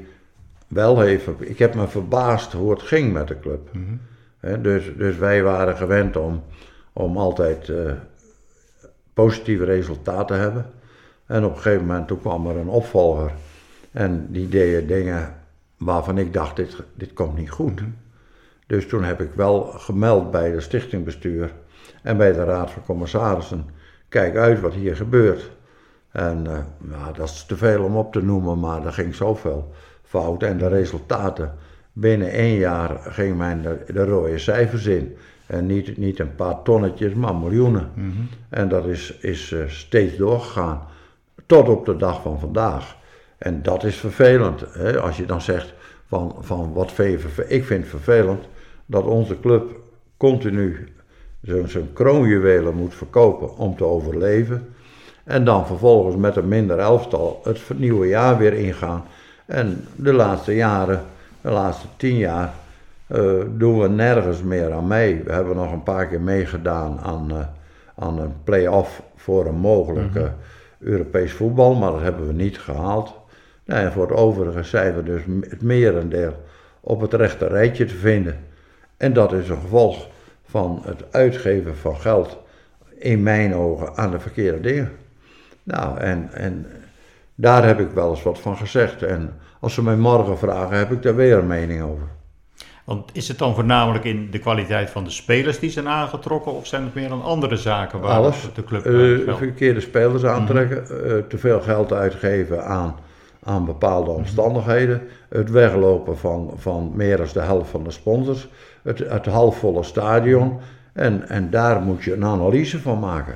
[0.74, 1.28] wel heeft...
[1.40, 3.70] Ik heb me verbaasd hoe het ging met de club.
[3.72, 4.62] Mhm.
[4.62, 6.44] Dus, dus wij waren gewend om,
[6.94, 7.92] om altijd eh,
[9.14, 10.66] positieve resultaten te hebben.
[11.26, 13.32] En op een gegeven moment toen kwam er een opvolger.
[13.92, 15.36] En die deed dingen
[15.78, 17.82] waarvan ik dacht, dit, dit komt niet goed.
[18.68, 21.54] Dus toen heb ik wel gemeld bij de stichtingbestuur
[22.02, 23.66] en bij de raad van commissarissen.
[24.10, 25.52] Kijk uit wat hier gebeurt.
[26.12, 26.42] En
[26.78, 29.74] nou, dat is te veel om op te noemen, maar er ging zoveel
[30.14, 30.44] fout.
[30.44, 31.54] En de resultaten,
[31.94, 35.16] binnen één jaar ging mijn de, de rode cijfers in.
[35.46, 37.90] En niet, niet een paar tonnetjes, maar miljoenen.
[38.50, 40.82] En dat is, is eh, steeds doorgegaan.
[41.46, 42.96] Tot op de dag van vandaag.
[43.38, 44.64] En dat is vervelend.
[44.74, 45.00] Hè?
[45.00, 45.74] Als je dan zegt
[46.08, 47.52] van, van wat vervelend.
[47.52, 48.44] Ik vind het vervelend
[48.86, 49.80] dat onze club
[50.18, 50.88] continu
[51.42, 54.74] zo'n zo'n kroonjuwelen moet verkopen om te overleven.
[55.24, 59.04] En dan vervolgens met een minder elftal het nieuwe jaar weer ingaan.
[59.46, 61.02] En de laatste jaren,
[61.42, 62.54] de laatste tien jaar,
[63.08, 65.22] eh, doen we nergens meer aan mee.
[65.24, 67.46] We hebben nog een paar keer meegedaan aan, eh,
[67.96, 70.32] aan een play-off voor een mogelijke
[70.80, 73.14] Europees voetbal, maar dat hebben we niet gehaald.
[73.66, 76.44] Nou, en voor het overige zijn we dus het merendeel
[76.80, 78.38] op het rechte rijtje te vinden.
[78.98, 80.08] En dat is een gevolg
[80.46, 82.38] van het uitgeven van geld,
[82.98, 84.92] in mijn ogen, aan de verkeerde dingen.
[85.64, 86.66] Nou, en, en
[87.36, 89.04] daar heb ik wel eens wat van gezegd.
[89.04, 92.08] En als ze mij morgen vragen, heb ik daar weer een mening over.
[92.84, 96.68] Want is het dan voornamelijk in de kwaliteit van de spelers die zijn aangetrokken of
[96.68, 98.50] zijn het meer dan andere zaken waar Alles.
[98.54, 102.96] de club geld- verkeerde spelers aantrekken, eh, te veel geld uitgeven aan,
[103.44, 108.48] aan bepaalde omstandigheden, het weglopen van, van meer dan de helft van de sponsors,
[108.84, 110.60] het, het halfvolle stadion.
[110.94, 113.36] En, en daar moet je een analyse van maken.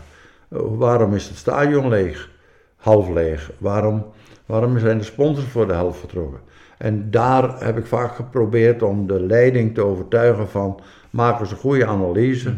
[0.50, 2.30] Waarom is het stadion leeg?
[2.78, 3.52] Half leeg.
[3.58, 4.06] Waarom,
[4.46, 6.40] waarom zijn de sponsors voor de helft vertrokken?
[6.78, 11.58] En daar heb ik vaak geprobeerd om de leiding te overtuigen van maak eens een
[11.58, 12.54] goede analyse.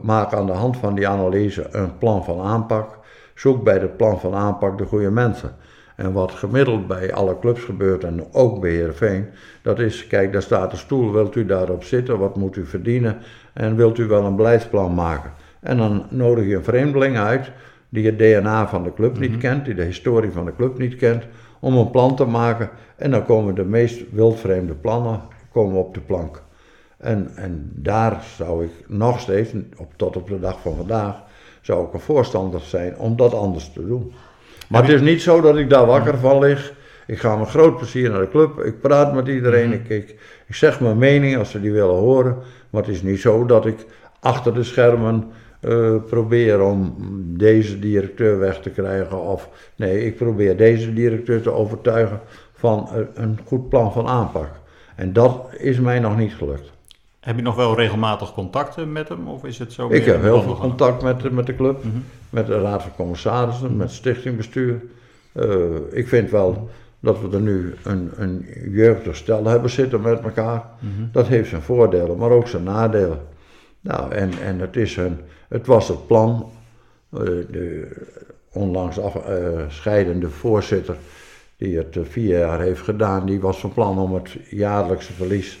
[0.00, 2.98] Maak aan de hand van die analyse een plan van aanpak.
[3.34, 5.56] Zoek bij het plan van aanpak de goede mensen.
[5.96, 9.26] En wat gemiddeld bij alle clubs gebeurt en ook bij Heerenveen,
[9.62, 13.18] dat is, kijk, daar staat een stoel, wilt u daarop zitten, wat moet u verdienen
[13.52, 15.32] en wilt u wel een beleidsplan maken?
[15.60, 17.50] En dan nodig je een vreemdeling uit
[17.92, 20.96] die het DNA van de club niet kent, die de historie van de club niet
[20.96, 21.24] kent,
[21.60, 22.70] om een plan te maken.
[22.96, 25.20] En dan komen de meest wildvreemde plannen
[25.52, 26.42] komen op de plank.
[26.96, 31.22] En, en daar zou ik nog steeds, op, tot op de dag van vandaag,
[31.60, 34.12] zou ik een voorstander zijn om dat anders te doen.
[34.68, 36.74] Maar het is niet zo dat ik daar wakker van lig.
[37.06, 38.58] Ik ga met groot plezier naar de club.
[38.64, 39.72] Ik praat met iedereen.
[39.72, 40.10] Ik, ik,
[40.46, 42.36] ik zeg mijn mening als ze die willen horen.
[42.70, 43.86] Maar het is niet zo dat ik
[44.20, 45.32] achter de schermen
[45.62, 46.94] eh, probeer om
[47.38, 49.20] deze directeur weg te krijgen.
[49.22, 52.20] Of nee, ik probeer deze directeur te overtuigen
[52.54, 54.48] van een, een goed plan van aanpak.
[54.96, 56.70] En dat is mij nog niet gelukt.
[57.20, 59.88] Heb je nog wel regelmatig contacten met hem of is het zo?
[59.92, 61.96] Ik heb heel veel contact met, de- met de club, Mhm.
[62.30, 64.80] met de raad van commissarissen, met stichtingbestuur.
[65.32, 65.44] Eh,
[65.90, 70.62] ik vind wel dat we er nu een, een jeugdig stel hebben zitten met elkaar.
[70.78, 71.02] Mhm.
[71.12, 73.18] Dat heeft zijn voordelen, maar ook zijn nadelen.
[73.82, 76.50] Nou, en, en het, is een, het was het plan.
[77.10, 77.96] eh, de
[78.52, 80.96] onlangs afscheidende voorzitter,
[81.56, 85.58] die het eh, vier jaar heeft gedaan, die was van plan om het jaarlijkse verlies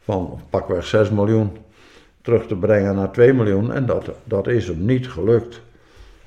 [0.00, 1.56] van pakweg 6 miljoen
[2.22, 3.72] terug te brengen naar 2 miljoen.
[3.72, 5.60] En dat, dat is hem niet gelukt.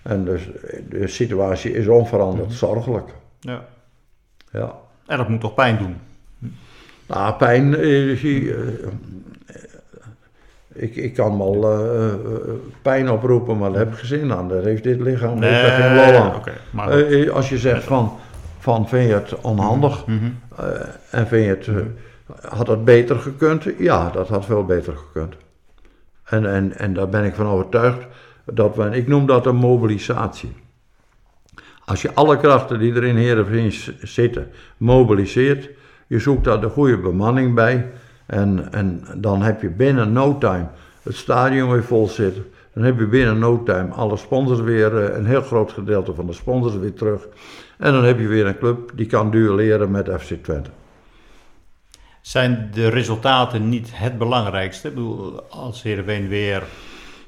[0.02, 0.50] En dus
[0.90, 3.10] de situatie is onveranderd zorgelijk.
[3.40, 3.66] Ja.
[4.52, 4.76] Ja.
[5.06, 5.96] En dat moet toch pijn doen?
[7.08, 8.60] Nou, pijn, eh, zie, eh,
[10.74, 12.16] ik, ik kan wel eh, eh,
[12.82, 14.48] pijn oproepen, maar daar heb ik geen zin aan.
[14.48, 16.42] Daar heeft dit lichaam heeft daar geen lol aan.
[16.72, 18.12] maar Eh, eh, als je zegt van,
[18.60, 20.16] van vind je het onhandig Mhm.
[20.58, 20.66] eh,
[21.12, 23.66] en vind je het, eh, had het beter gekund?
[23.78, 25.36] Ja, dat had veel beter gekund.
[26.24, 28.06] En, en, en daar ben ik van overtuigd
[28.46, 30.54] dat we, ik noem dat een mobilisatie.
[31.86, 35.70] als je alle krachten die er in Heerenveen zitten mobiliseert,
[36.08, 37.92] je zoekt daar de goede bemanning bij
[38.32, 40.68] en, en dan heb je binnen no time
[41.04, 42.46] het stadion weer vol zitten.
[42.74, 46.26] Dan heb je binnen no time alle sponsors weer, eh, een heel groot gedeelte van
[46.26, 47.28] de sponsors weer terug.
[47.78, 50.70] En dan heb je weer een club die kan duelleren met FC Twente.
[52.22, 54.88] Zijn de resultaten niet het belangrijkste?
[54.88, 56.64] Ik bedoel, als Heerenveen weer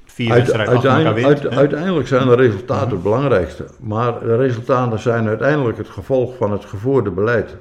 [0.06, 1.56] vier wedstrijden achter elkaar uiteindelijk, wint.
[1.58, 3.66] uiteindelijk zijn de resultaten het belangrijkste.
[3.80, 7.56] Maar de resultaten zijn uiteindelijk het gevolg van het gevoerde beleid.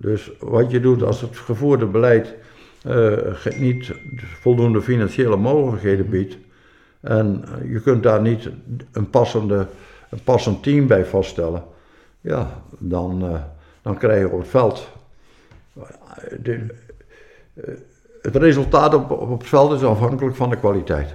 [0.00, 2.34] Dus wat je doet als het gevoerde beleid
[2.82, 3.92] eh, niet
[4.40, 6.36] voldoende financiële mogelijkheden biedt.
[7.00, 8.48] En je kunt daar niet
[8.92, 9.66] een, passende,
[10.10, 11.62] een passend team bij vaststellen.
[12.20, 13.40] Ja, dan, eh,
[13.82, 14.88] dan krijg je op het veld.
[16.42, 16.66] de-
[17.54, 17.74] eh,
[18.22, 21.14] het resultaat op, op het veld is afhankelijk van de kwaliteit.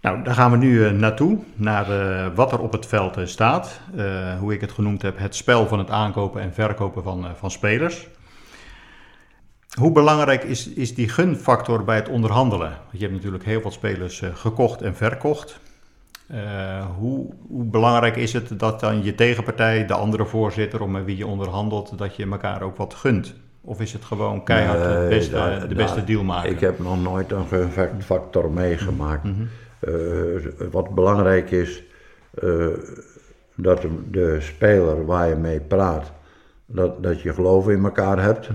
[0.00, 3.26] Nou, daar gaan we nu eh, naartoe, naar eh, wat er op het veld eh,
[3.26, 3.80] staat.
[4.38, 8.08] Hoe ik het genoemd heb, het spel van het aankopen en verkopen van, van spelers.
[9.78, 12.68] Hoe belangrijk is, is die gunfactor bij het onderhandelen?
[12.68, 15.60] Want je hebt natuurlijk heel veel spelers gekocht en verkocht.
[16.96, 21.16] Hoe, hoe belangrijk is het dat dan je tegenpartij, de andere voorzitter, om met wie
[21.16, 23.34] je onderhandelt, dat je elkaar ook wat gunt?
[23.60, 26.50] Of is het gewoon keihard Nee, het beste, de beste deal maken?
[26.50, 29.24] Ik heb nog nooit een gunfactor meegemaakt.
[29.24, 29.42] Mhm.
[30.70, 31.82] Wat belangrijk is,
[32.34, 32.66] eh,
[33.54, 36.12] dat de, speler waar je mee praat,
[36.66, 38.48] dat, dat je geloof in elkaar hebt.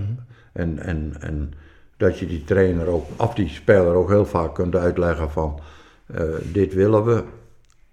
[0.52, 1.52] en, en, en
[1.96, 5.60] dat je die trainer ook, of die speler ook heel vaak kunt uitleggen van,
[6.06, 6.22] eh,
[6.52, 7.24] dit willen we.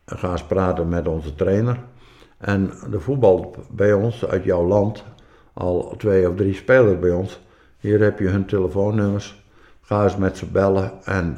[0.05, 1.79] Ga eens praten met onze trainer.
[2.37, 5.03] En de voetbal bij ons, uit jouw land,
[5.53, 7.41] al twee of drie spelers bij ons.
[7.79, 9.43] Hier heb je hun telefoonnummers.
[9.81, 11.37] Ga eens met ze bellen en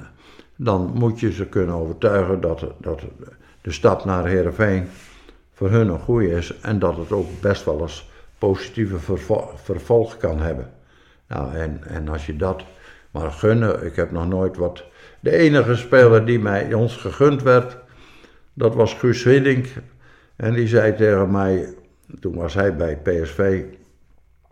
[0.55, 3.01] dan moet je ze kunnen overtuigen dat, dat
[3.61, 4.87] de stap naar Heerenveen
[5.53, 10.17] voor hun een goede is en dat het ook best wel eens positieve vervo- vervolg
[10.17, 10.71] kan hebben.
[11.27, 12.63] Nou, en, en als je dat
[13.11, 14.83] maar gunnen, ik heb nog nooit wat.
[15.19, 17.77] De enige speler die mij ons gegund werd,
[18.53, 19.67] dat was Guus Hiddink.
[20.35, 21.73] En die zei tegen mij,
[22.19, 23.63] toen was hij bij PSV,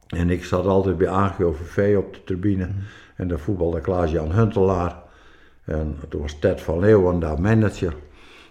[0.08, 2.70] en ik zat altijd bij AGOVV op de tribune.
[3.16, 5.03] En daar voetbalde Klaas-Jan Huntelaar.
[5.66, 7.96] En toen was Ted van Leeuwen daar manager.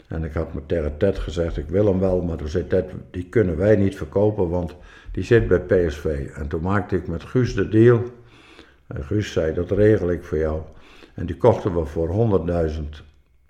[0.09, 2.23] En ik had me tegen Ted gezegd, ik wil hem wel.
[2.23, 4.77] Maar toen zei Ted, die kunnen wij niet verkopen, want
[5.13, 6.31] die zit bij PSV.
[6.35, 8.03] En toen maakte ik met Guus de deal.
[8.87, 10.63] En Guus zei, dat regel ik voor jou.
[11.15, 12.41] En die kochten we voor
[12.71, 12.83] 100.000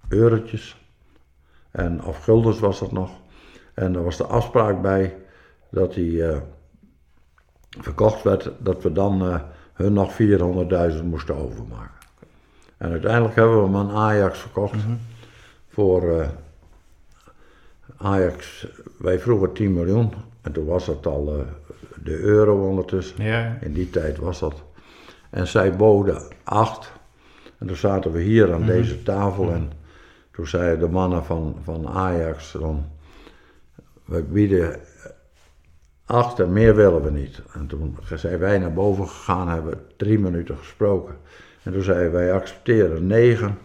[0.08, 0.76] eurotjes.
[1.70, 3.10] En, of guldens was dat nog.
[3.74, 5.16] En er was de afspraak bij
[5.70, 6.40] dat hij eh,
[7.80, 9.40] verkocht werd, dat we dan eh,
[9.72, 10.12] hun nog
[10.92, 12.01] 400.000 moesten overmaken.
[12.82, 14.76] En uiteindelijk hebben we hem aan Ajax verkocht
[15.68, 16.28] voor eh,
[17.96, 18.66] Ajax,
[18.98, 21.44] wij vroegen 10 miljoen en toen was het al eh,
[22.02, 23.24] de euro ondertussen.
[23.24, 24.62] Ja, In die tijd was dat.
[25.30, 26.92] En zij boden 8.
[27.58, 29.72] En toen zaten we hier aan deze tafel en
[30.30, 32.84] toen zeiden de mannen van, van Ajax dan,
[34.04, 34.80] we bieden
[36.04, 37.42] 8 en meer willen we niet.
[37.52, 41.16] En toen zijn wij naar boven gegaan, hebben drie minuten gesproken.
[41.62, 43.58] En toen zeiden wij accepteren 9.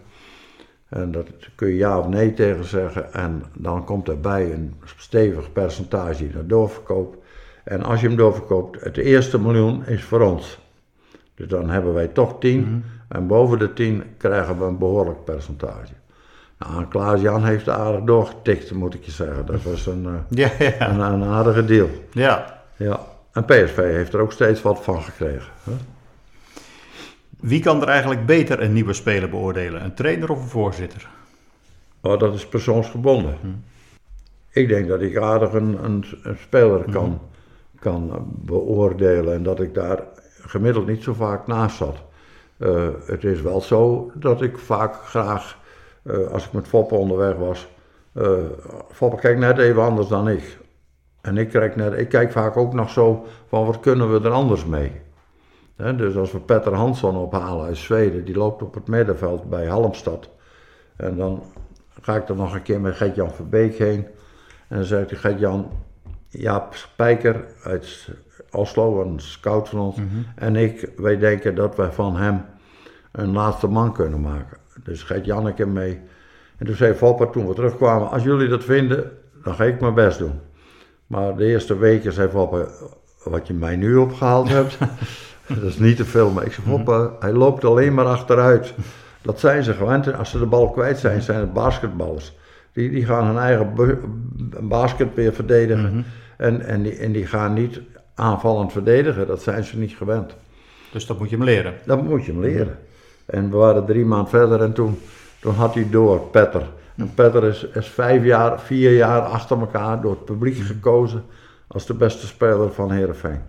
[0.88, 3.12] En dat kun je ja of nee tegen zeggen.
[3.12, 7.16] En dan komt erbij een stevig percentage naar doorverkoop.
[7.64, 10.58] En als je hem doorverkoopt, het eerste miljoen is voor ons.
[11.34, 12.84] Dus dan hebben wij toch 10.
[13.08, 15.92] En boven de 10 krijgen we een behoorlijk percentage.
[16.58, 19.46] Nou, Klaas-Jan heeft aardig doorgetikt, moet ik je zeggen.
[19.46, 20.90] Dat was een, eh, ja, ja.
[20.90, 21.88] een, een aardige deal.
[22.12, 22.56] ja.
[22.76, 23.00] Ja.
[23.32, 25.52] En PSV heeft er ook steeds wat van gekregen.
[25.62, 25.72] Hè?
[27.40, 29.84] Wie kan er eigenlijk beter een nieuwe speler beoordelen?
[29.84, 31.08] Een trainer of een voorzitter?
[32.00, 33.64] Maar dat is persoonsgebonden.
[34.50, 37.20] Ik denk dat ik aardig een, een, een speler kan,
[37.78, 40.02] kan beoordelen en dat ik daar
[40.40, 41.96] gemiddeld niet zo vaak naast zat.
[42.56, 45.58] Eh, het is wel zo dat ik vaak graag,
[46.02, 47.68] eh, als ik met Foppe onderweg was,
[48.12, 48.32] eh
[48.90, 50.58] Foppe kijkt net even anders dan ik.
[51.20, 54.32] En ik kijk, net, ik kijk vaak ook nog zo van wat kunnen we er
[54.32, 54.92] anders mee.
[55.78, 60.30] Dus als we Petter Hansson ophalen uit Zweden, die loopt op het middenveld bij Halmstad.
[60.96, 61.42] En dan
[62.00, 64.06] ga ik er nog een keer met Gert-Jan Verbeek heen.
[64.68, 65.70] En dan zegt hij, Gert-Jan,
[66.28, 68.08] Jaap Spijker uit
[68.50, 69.96] Oslo, een scout van ons.
[70.34, 72.44] En ik, wij denken dat wij van hem
[73.12, 74.56] een laatste man kunnen maken.
[74.82, 76.00] Dus Gert-Janneke mee.
[76.56, 79.10] En toen zei Fopper, toen we terugkwamen, als jullie dat vinden,
[79.42, 80.40] dan ga ik mijn best doen.
[81.06, 82.68] Maar de eerste weken zei Fopper,
[83.24, 84.78] wat je mij nu opgehaald hebt,
[85.48, 86.46] dat is niet te filmen.
[86.46, 88.74] Ik zei, Fopper, hij loopt alleen maar achteruit.
[89.22, 90.14] Dat zijn ze gewend.
[90.14, 92.36] Als ze de bal kwijt zijn, zijn het basketballers.
[92.72, 93.72] Die, die gaan hun eigen
[94.60, 95.90] basket weer verdedigen.
[95.90, 96.02] Mhm.
[96.36, 97.80] en, en, die, en die gaan niet
[98.14, 99.26] aanvallend verdedigen.
[99.26, 100.36] Dat zijn ze niet gewend.
[100.92, 101.74] Dus dat moet je hem leren.
[101.84, 102.78] Dat moet je hem leren.
[103.26, 104.98] En we waren drie maanden verder en toen,
[105.40, 106.62] toen had hij door, Petter.
[106.96, 111.24] En Petter is, is vijf jaar, vier jaar achter elkaar door het publiek gekozen
[111.66, 113.40] als de beste speler van Heerenveen.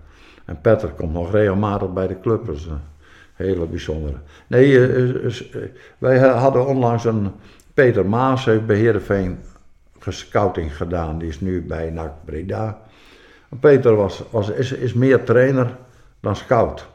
[0.50, 2.80] En Petter komt nog regelmatig bij de club, dat is een
[3.34, 4.16] hele bijzondere.
[4.48, 5.62] Nee, eh, is- eh,
[5.98, 7.32] wij hadden onlangs een,
[7.74, 9.38] Peter Maas heeft bij Heerenveen
[10.00, 12.82] gescouting gedaan, die is nu bij NAC Breda.
[13.60, 15.76] Peter was, was, is, is meer trainer
[16.20, 16.88] dan scout.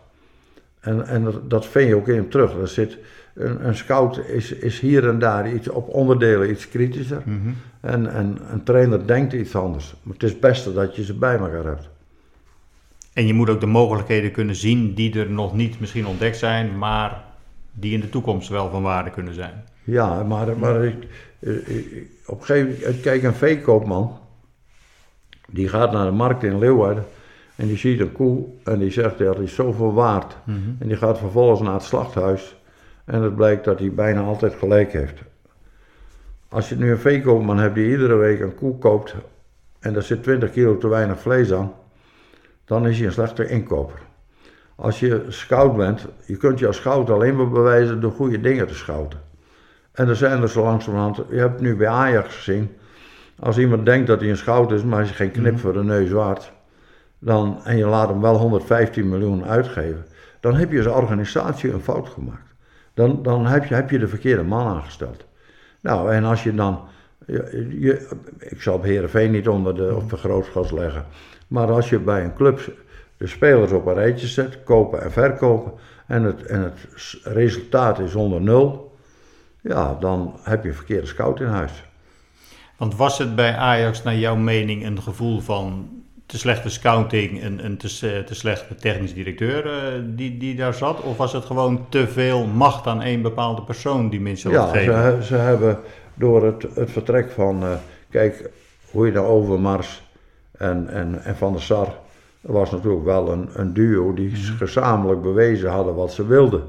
[0.81, 2.55] En, en dat, vind je ook in hem terug.
[2.55, 2.99] Er zit,
[3.35, 7.23] een, een scout is, is hier en daar iets, op onderdelen iets kritischer.
[7.81, 9.95] En, en een trainer denkt iets anders.
[10.03, 11.89] Maar het is het beste dat je ze bij elkaar hebt.
[13.15, 16.79] En je moet ook de mogelijkheden kunnen zien die er nog niet misschien ontdekt zijn,
[16.79, 17.25] maar
[17.73, 19.65] die in de toekomst wel van waarde kunnen zijn.
[19.85, 20.97] Ja, maar, maar ik,
[21.39, 24.19] eh, ik- op een gegeven moment, kijk, een veekoopman,
[25.49, 27.05] die gaat naar de markt in Leeuwarden
[27.57, 30.37] en die ziet een koe en die zegt dat is zoveel waard.
[30.79, 32.57] En die gaat vervolgens naar het slachthuis
[33.05, 35.23] en het blijkt dat hij bijna altijd gelijk heeft.
[36.49, 39.15] Als je nu een veekoopman hebt die iedere week een koe koopt
[39.81, 41.73] en daar zit 20 kilo te weinig vlees aan,
[42.65, 43.99] dan is hij een slechte inkoper.
[44.77, 48.67] Als je scout bent, je kunt je als scout alleen maar bewijzen door goede dingen
[48.67, 49.21] te scouten.
[49.93, 52.77] En er zijn er zo langzamerhand, je hebt nu bij Ajax gezien,
[53.39, 55.85] als iemand denkt dat hij een scout is, maar hij is geen knip voor de
[55.85, 56.53] neus waard,
[57.19, 60.05] dan, en je laat hem wel 115 miljoen uitgeven,
[60.41, 62.55] dan heb je als organisatie een fout gemaakt.
[62.95, 65.25] Dan, dan heb, je, heb je de verkeerde man aangesteld.
[65.81, 66.81] Nou, en als je dan,
[67.27, 68.09] je, je-
[68.39, 71.05] ik zal op Heerenveen niet onder de, op vergrootglas leggen,
[71.55, 72.73] maar als je bij een club
[73.17, 75.73] de spelers op een rijtje zet, kopen en verkopen,
[76.07, 78.97] en het, en het resultaat is onder nul,
[79.61, 81.85] ja, dan heb je een verkeerde scout in huis.
[82.77, 85.89] Want was het bij Ajax naar jouw mening een gevoel van
[86.27, 90.75] te slechte scouting en een te, s- te slechte technisch directeur eh, die, die daar
[90.75, 91.01] zat?
[91.01, 94.73] Of was het gewoon te veel macht aan één bepaalde persoon die mensen Ja, ze,
[94.79, 94.97] geven?
[95.03, 95.79] he- ze hebben
[96.15, 97.71] door het, het vertrek van, eh,
[98.11, 98.51] kijk,
[98.91, 100.03] hoe je naar Overmars
[100.59, 101.95] en, en, en Van der Sar,
[102.41, 106.63] was natuurlijk wel een, een duo die gezamenlijk bewezen hadden wat ze wilden.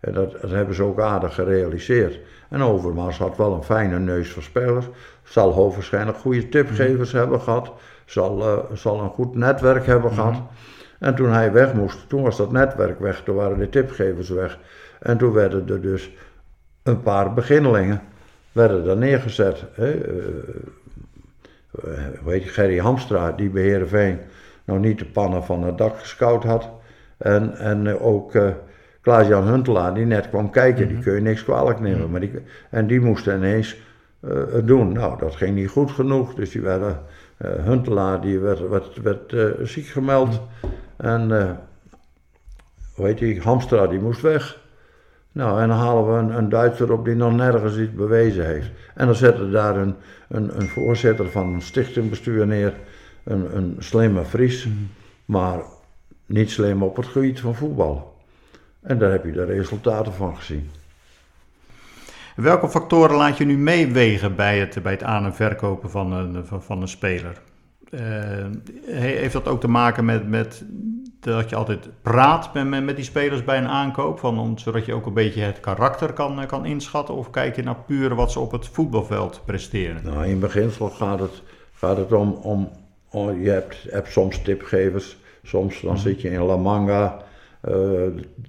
[0.00, 2.18] En dat, dat hebben ze ook aardig gerealiseerd.
[2.48, 4.86] En Overmars had wel een fijne neus voor spelers,
[5.22, 7.72] zal hoogwaarschijnlijk goede tipgevers hebben gehad,
[8.04, 10.36] zal, eh, zal een goed netwerk hebben gehad.
[10.98, 14.58] En toen hij weg moest, toen was dat netwerk weg, toen waren de tipgevers weg.
[15.00, 16.10] En toen werden er dus
[16.82, 18.00] een paar beginnelingen
[18.52, 19.64] werden daar neergezet.
[19.72, 19.90] Hè.
[19.90, 20.24] eh,
[21.70, 21.90] eh,
[22.24, 24.18] heet die, Gerry Hamstra, die bij Heerenveen
[24.64, 26.68] nog niet de pannen van het dak gescout had.
[27.16, 28.48] En, en ook eh,
[29.00, 32.10] Klaas-Jan Huntelaar, die net kwam kijken, die kun je niks kwalijk nemen.
[32.10, 32.32] Maar die,
[32.70, 33.76] en die moesten ineens
[34.20, 34.92] eh, het doen.
[34.92, 37.00] Nou, dat ging niet goed genoeg, dus die werden,
[37.40, 39.34] Huntelaar die werd, werd, werd
[39.68, 40.40] ziek gemeld.
[40.96, 41.30] En
[42.94, 44.59] hoe heet die, Hamstra, die moest weg.
[45.32, 48.70] Nou, en dan halen we een, een Duitser op die nog nergens iets bewezen heeft.
[48.94, 49.94] En dan zetten we daar een,
[50.28, 52.74] een, een voorzitter van een stichtingbestuur neer,
[53.24, 54.68] een, een slimme Fries,
[55.24, 55.60] maar
[56.26, 58.16] niet slim op het gebied van voetbal.
[58.82, 60.70] En daar heb je de resultaten van gezien.
[62.36, 66.46] Welke factoren laat je nu meewegen bij het, bij het aan- en verkopen van een,
[66.46, 67.40] van, van een speler?
[67.90, 68.00] Eh,
[68.84, 70.64] he- heeft dat ook te maken met, met
[71.20, 74.86] dat je altijd praat met, met, met die spelers bij een aankoop, van, om, zodat
[74.86, 77.14] je ook een beetje het karakter kan, eh, kan inschatten?
[77.14, 80.00] Of kijk je naar puur wat ze op het voetbalveld presteren?
[80.04, 81.42] Nou, in beginsel gaat het,
[81.72, 82.70] gaat het om, om,
[83.10, 87.22] om- je hebt, hebt soms tipgevers, soms dan zit je in La Manga,
[87.60, 87.74] eh,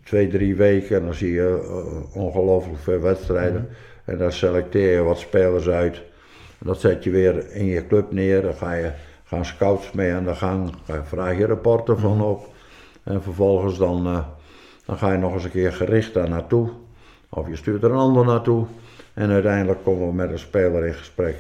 [0.04, 3.70] twee, drie weken en dan zie je eh, ongelooflijk veel wedstrijden.
[4.06, 5.96] En dan selecteer je wat spelers uit.
[6.60, 8.92] En dat zet je weer in je club neer, dan ga je,
[9.24, 12.51] gaan scouts mee aan de gang, vraag je rapporten van op.
[13.04, 14.26] En vervolgens dan, eh,
[14.86, 16.70] dan ga je nog eens een keer gericht daar naartoe.
[17.30, 18.66] Of je stuurt er een ander naartoe.
[19.14, 21.36] En uiteindelijk komen we met een speler in gesprek.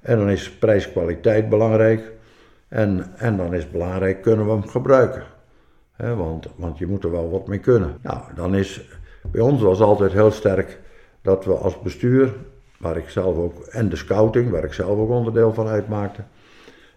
[0.00, 2.12] En dan is prijs-kwaliteit belangrijk.
[2.68, 5.22] En, en dan is het belangrijk, kunnen we hem gebruiken?
[5.92, 7.98] Hè, want, want je moet er wel wat mee kunnen.
[8.02, 8.88] Nou, dan is,
[9.30, 10.80] bij ons was altijd heel sterk
[11.22, 12.34] dat we als bestuur,
[12.78, 16.22] waar ik zelf ook, en de scouting, waar ik zelf ook onderdeel van uitmaakte,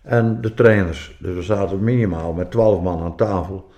[0.02, 1.18] en de trainers.
[1.20, 3.69] Dus we zaten minimaal met twaalf man aan tafel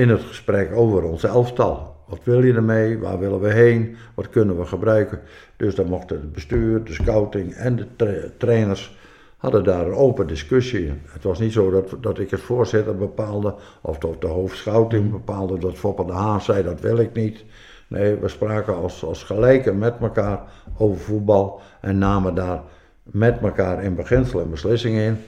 [0.00, 1.96] in het gesprek over ons elftal.
[2.06, 2.98] Wat wil je ermee?
[2.98, 3.96] Waar willen we heen?
[4.14, 5.20] Wat kunnen we gebruiken?
[5.56, 8.98] Dus dan mochten het bestuur, de scouting en de tra- trainers
[9.36, 11.00] hadden daar een open discussie in.
[11.04, 15.58] Het was niet zo dat, dat ik het voorzitter bepaalde of dat de hoofdschouting bepaalde
[15.58, 17.44] dat Foppe de Haan zei dat wil ik niet.
[17.88, 20.42] Nee, we spraken als, als gelijken met elkaar
[20.76, 22.62] over voetbal en namen daar
[23.02, 25.18] met elkaar in beginsel een beslissing in.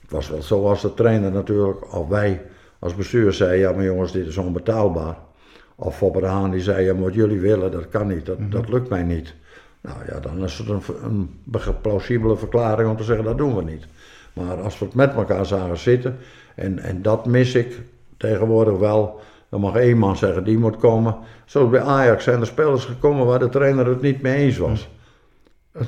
[0.00, 2.42] Het was wel zo als de trainer natuurlijk, of wij
[2.80, 5.16] als bestuur zeiden, ja maar jongens, dit is onbetaalbaar.
[5.76, 8.38] Of Fopper de Haan die zei, ja maar wat jullie willen, dat kan niet, dat,
[8.50, 9.34] dat lukt mij niet.
[9.80, 13.62] Nou ja, dan is het een, een plausibele verklaring om te zeggen, dat doen we
[13.62, 13.86] niet.
[14.32, 16.18] Maar als we het met elkaar zagen zitten,
[16.54, 17.82] en, en dat mis ik
[18.16, 21.16] tegenwoordig wel, dan mag één man zeggen, die moet komen.
[21.44, 24.88] Zoals bij Ajax zijn er spelers gekomen waar de trainer het niet mee eens was.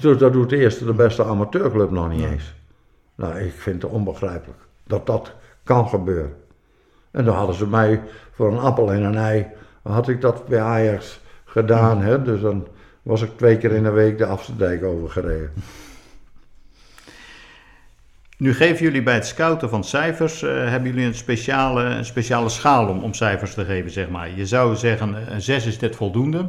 [0.01, 2.55] Dus dat doet de eerste, de beste amateurclub nog niet eens.
[3.15, 5.33] Nou, ik vind het onbegrijpelijk dat dat
[5.65, 6.37] kan gebeuren.
[7.13, 8.01] En dan hadden ze mij
[8.33, 9.47] voor een appel en een ei,
[9.83, 12.01] had ik dat bij Ajax gedaan.
[12.01, 12.23] Hè?
[12.23, 12.67] Dus dan
[13.03, 15.53] was ik twee keer in de week de Afsterdijk overgereden.
[18.37, 22.49] Nu geven jullie bij het scouten van cijfers, uh, hebben jullie een speciale, een speciale
[22.49, 24.31] schaal om, om cijfers te geven, zeg maar.
[24.37, 26.47] Je zou zeggen, een 6 is dit voldoende,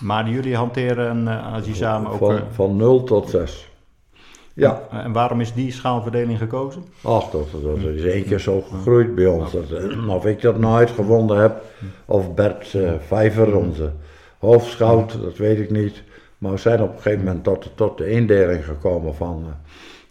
[0.00, 2.18] maar jullie hanteren, uh, als je samen ook...
[2.18, 3.68] Van, van 0 tot 6.
[4.56, 4.82] Ja.
[4.90, 6.84] En waarom is die schaalverdeling gekozen?
[7.02, 9.52] Ach, dat, dat is één keer zo gegroeid bij ons.
[9.52, 11.62] Dat, eh, of ik dat nou uitgevonden heb,
[12.04, 13.92] of Bert uh, Vijver, onze
[14.38, 16.02] hoofdschout, dat weet ik niet.
[16.38, 19.44] Maar we zijn op een gegeven moment tot, tot de indeling gekomen van,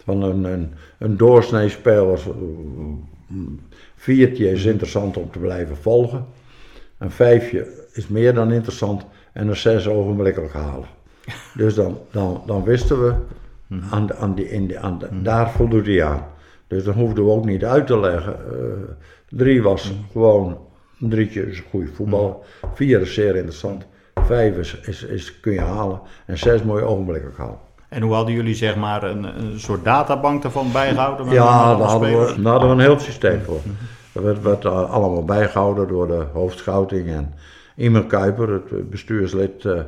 [0.03, 2.19] van een, een, een doorsneespeler.
[3.95, 6.25] Viertje is interessant om te blijven volgen.
[6.97, 10.87] Een vijfje is meer dan interessant en een zes ogenblikkelijk halen.
[11.53, 13.13] Dus dan, dan, dan wisten we,
[13.89, 16.25] aan, de, aan die, in de, aan de, daar voldoet hij aan.
[16.67, 18.35] Dus dan hoefden we ook niet uit te leggen.
[18.51, 18.59] Uh,
[19.29, 20.57] drie was gewoon,
[20.99, 22.43] een drietje is een goede voetbal.
[22.73, 23.85] Vier is zeer interessant.
[24.13, 26.01] Vijf is, is, is kun je halen.
[26.25, 27.59] En zes moet je ogenblikkelijk halen.
[27.89, 31.29] En hoe hadden jullie zeg maar een, een soort databank ervan bijgehouden?
[31.29, 33.59] Ja, daar hadden, we, daar hadden we een heel systeem voor.
[34.11, 37.33] Dat werd, werd allemaal bijgehouden door de hoofdschouting en
[37.75, 39.79] Imer Kuiper, het bestuurslid uh,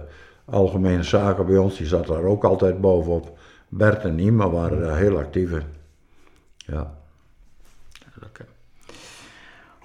[0.46, 3.38] Algemene Zaken bij ons, die zat daar ook altijd bovenop.
[3.70, 5.64] Bert en Ima waren daar heel actief in.
[6.56, 6.98] Ja.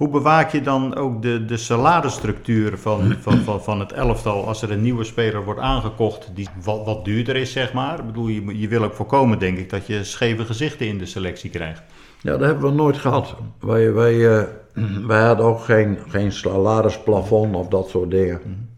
[0.02, 4.62] Hoe bewaak je dan ook de, de salarisstructuur van, van, van, van het elftal als
[4.62, 7.98] er een nieuwe speler wordt aangekocht die wat, wat duurder is, zeg maar?
[7.98, 11.06] Ik bedoel, je, je wil ook voorkomen, denk ik, dat je scheve gezichten in de
[11.06, 11.82] selectie krijgt.
[12.20, 13.34] Ja, dat hebben we nooit gehad.
[13.60, 14.42] Wij, wij, uh,
[15.06, 18.40] wij hadden ook geen, geen salarisplafond of dat soort dingen.
[18.44, 18.68] Mm-hmm.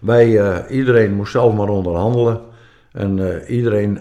[0.00, 2.40] Wij, uh, iedereen moest zelf maar onderhandelen.
[2.96, 3.98] En uh, iedereen,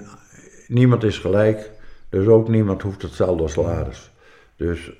[0.67, 1.71] niemand is gelijk.
[2.09, 4.11] Dus ook niemand hoeft hetzelfde salaris.
[4.55, 4.91] Dus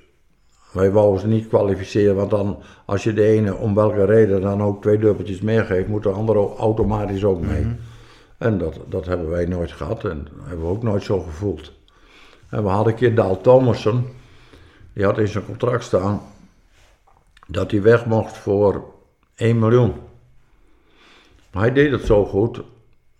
[0.72, 4.62] wij wouden ze niet kwalificeren, want dan als je de ene om welke reden dan
[4.62, 7.60] ook twee dubbeltjes meer geeft, moet de andere automatisch ook mee.
[7.60, 7.78] Mm-hmm.
[8.38, 11.72] En dat, dat hebben wij nooit gehad en hebben we ook nooit zo gevoeld.
[12.48, 14.06] En we hadden een keer Daal Thomason,
[14.92, 16.20] die had in zijn contract staan
[17.46, 18.84] dat hij weg mocht voor
[19.34, 19.92] 1 miljoen.
[21.52, 22.62] Maar hij deed het zo goed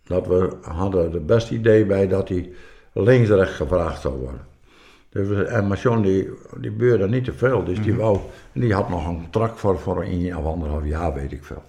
[0.07, 2.51] dat we hadden het beste idee bij dat hij
[2.93, 4.47] linksrecht gevraagd zou worden.
[5.09, 8.19] Dus, en Machon die, die beurde niet te veel, dus die, wou,
[8.53, 11.63] die had nog een contract voor, voor een of anderhalf jaar, weet ik veel.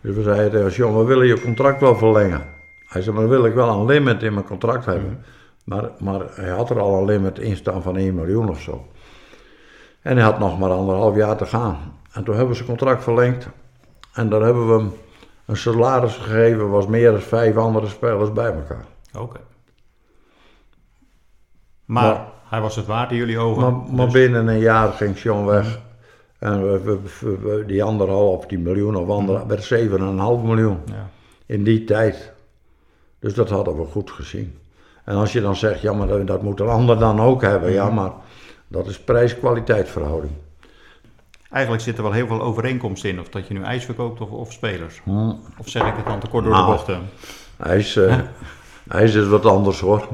[0.00, 2.42] Dus we zeiden tegen we willen je contract wel verlengen.
[2.86, 5.04] Hij zei, maar dan wil ik wel een limit in mijn contract hebben.
[5.04, 5.22] Mm -hmm.
[5.64, 8.86] Maar, maar hij had er al een limit in staan van 1 miljoen of zo.
[10.02, 11.76] En hij had nog maar anderhalf jaar te gaan.
[12.12, 13.48] En toen hebben zijn contract verlengd.
[14.12, 14.92] En dan hebben we hem
[15.46, 18.84] een salaris gegeven, was meer dan vijf andere spelers bij elkaar.
[19.12, 19.22] Oké.
[19.22, 19.42] Okay.
[21.84, 23.62] Maar, maar, hij was het waard in jullie ogen?
[23.62, 24.14] Maar, maar dus...
[24.14, 25.66] binnen een jaar ging John weg.
[25.66, 25.82] Mm.
[26.38, 29.48] En we, we, we, die anderhalf, die miljoen of andere, mm.
[29.48, 30.78] werd 7,5 miljoen.
[30.84, 31.10] Ja.
[31.46, 32.32] In die tijd.
[33.18, 34.58] Dus dat hadden we goed gezien.
[35.04, 37.72] En als je dan zegt, ja, maar dat, dat moet een ander dan ook hebben.
[37.72, 38.10] Ja, maar
[38.68, 40.32] dat is prijs-kwaliteit verhouding.
[41.54, 44.30] Eigenlijk zit er wel heel veel overeenkomst in, of dat je nu ijs verkoopt of,
[44.30, 45.00] of spelers.
[45.04, 45.40] Hmm.
[45.58, 47.00] Of zeg ik het dan te kort door nou, de bochten?
[47.56, 48.18] IJs, uh,
[48.88, 50.08] ijs is wat anders hoor.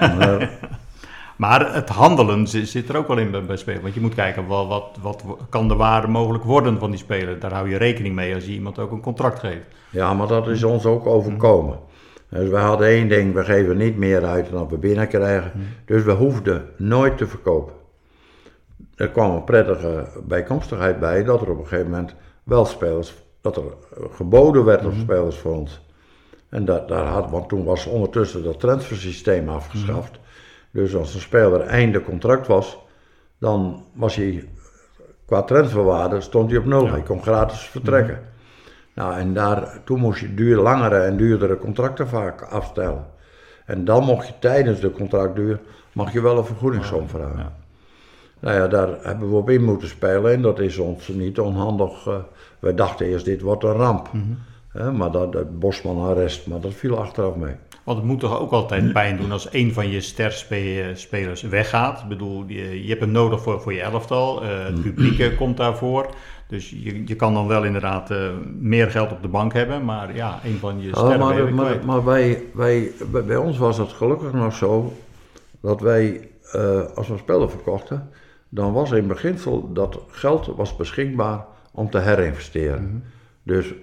[0.00, 0.50] maar,
[1.36, 3.82] maar het handelen zit, zit, er ook wel in bij, bij spelers.
[3.82, 7.38] Want je moet kijken, wat, wat, wat kan de waarde mogelijk worden van die speler?
[7.38, 9.66] Daar hou je rekening mee als je iemand ook een contract geeft.
[9.90, 11.78] Ja, maar dat is ons ook overkomen.
[12.28, 15.52] Dus we hadden één ding, we geven niet meer uit dan we binnenkrijgen.
[15.84, 17.74] Dus we hoefden nooit te verkopen.
[18.96, 23.56] Er kwam een prettige bijkomstigheid bij dat er op een gegeven moment wel spelers, dat
[23.56, 23.62] er
[24.10, 25.80] geboden werd op spelers voor ons.
[26.48, 30.18] En dat, daar had, want toen was ondertussen dat transfersysteem afgeschaft.
[30.70, 32.78] Dus als een speler einde contract was,
[33.38, 34.48] dan was hij
[35.26, 36.88] qua transferwaarde stond hij op nul.
[36.88, 38.20] Hij kon gratis vertrekken.
[38.94, 43.06] Nou, en daar, toen moest je duur, langere en duurdere contracten vaak afstellen.
[43.64, 45.60] En dan mocht je tijdens de contractduur,
[45.92, 47.38] mag je wel een vergoedingssom vragen.
[47.38, 47.65] Ja.
[48.40, 52.06] Nou ja, daar hebben we op in moeten spelen en dat is ons niet onhandig.
[52.06, 52.14] Uh,
[52.58, 54.12] wij dachten eerst, dit wordt een ramp.
[54.12, 54.38] Mm -hmm.
[54.82, 57.54] Hè, maar dat, dat Bosman arrest, maar dat viel achteraf mee.
[57.84, 62.00] Want het moet toch ook altijd pijn doen als een van je sterspelers weggaat.
[62.00, 64.42] Ik bedoel, je, je hebt hem nodig voor, voor je elftal.
[64.42, 66.06] eh, het publiek eh, komt daarvoor.
[66.48, 68.28] Dus je, je kan dan wel inderdaad eh,
[68.58, 69.84] meer geld op de bank hebben.
[69.84, 72.92] Maar ja, een van je sterren maar maar, maar wij, wij,
[73.26, 74.92] bij, ons was het gelukkig nog zo
[75.60, 78.10] dat wij, eh, als we spellen verkochten,
[78.48, 83.04] dan was in beginsel dat geld was beschikbaar om te herinvesteren.
[83.42, 83.74] Dus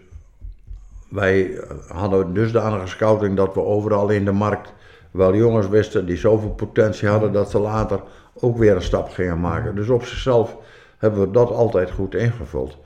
[1.09, 4.73] wij eh, hadden dusdanige scouting dat we overal in de markt
[5.11, 8.01] wel jongens wisten die zoveel potentie hadden dat ze later
[8.33, 9.75] ook weer een stap gingen maken.
[9.75, 10.57] Dus op zichzelf
[10.97, 12.77] hebben we dat altijd goed ingevuld.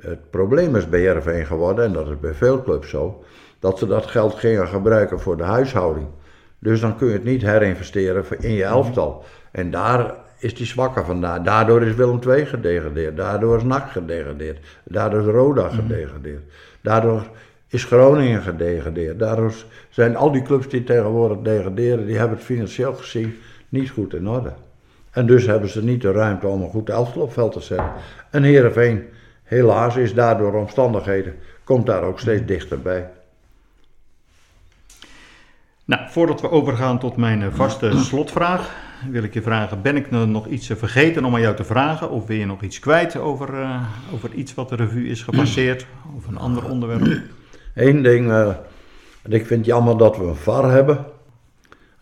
[0.00, 3.24] Het probleem is bij Heerenveen geworden, en dat is bij veel clubs zo,
[3.58, 6.06] dat ze dat geld gingen gebruiken voor de huishouding.
[6.58, 9.24] Dus dan kun je het niet herinvesteren in je elftal.
[9.50, 11.44] En daar is die zwakke vandaan.
[11.44, 13.16] Daardoor is Willem II gedegradeerd.
[13.16, 14.58] Daardoor is NAC gedegradeerd.
[14.84, 16.42] Daardoor is Roda gedegradeerd.
[16.80, 17.26] Daardoor
[17.68, 19.18] is Groningen gedegradeerd.
[19.18, 19.52] Daardoor
[19.90, 24.28] zijn al die clubs die tegenwoordig degraderen, die hebben het financieel gezien niet goed in
[24.28, 24.52] orde.
[25.10, 27.92] En dus hebben ze niet de ruimte om een goed elftal op veld te zetten.
[28.30, 29.04] En Heerenveen,
[29.42, 31.34] helaas, is daardoor omstandigheden,
[31.64, 33.10] komt daar ook steeds dichterbij.
[35.84, 38.74] Nou, voordat we overgaan tot mijn eh, vaste slotvraag,
[39.10, 42.10] wil ik je vragen: ben ik er nog iets vergeten om aan jou te vragen?
[42.10, 43.82] Of wil je nog iets kwijt over, eh,
[44.12, 45.86] over iets wat de revue is gepasseerd?
[46.16, 47.22] Of een ander onderwerp?
[47.74, 48.54] Eén ding, eh,
[49.22, 51.04] ik vind het jammer dat we een VAR hebben.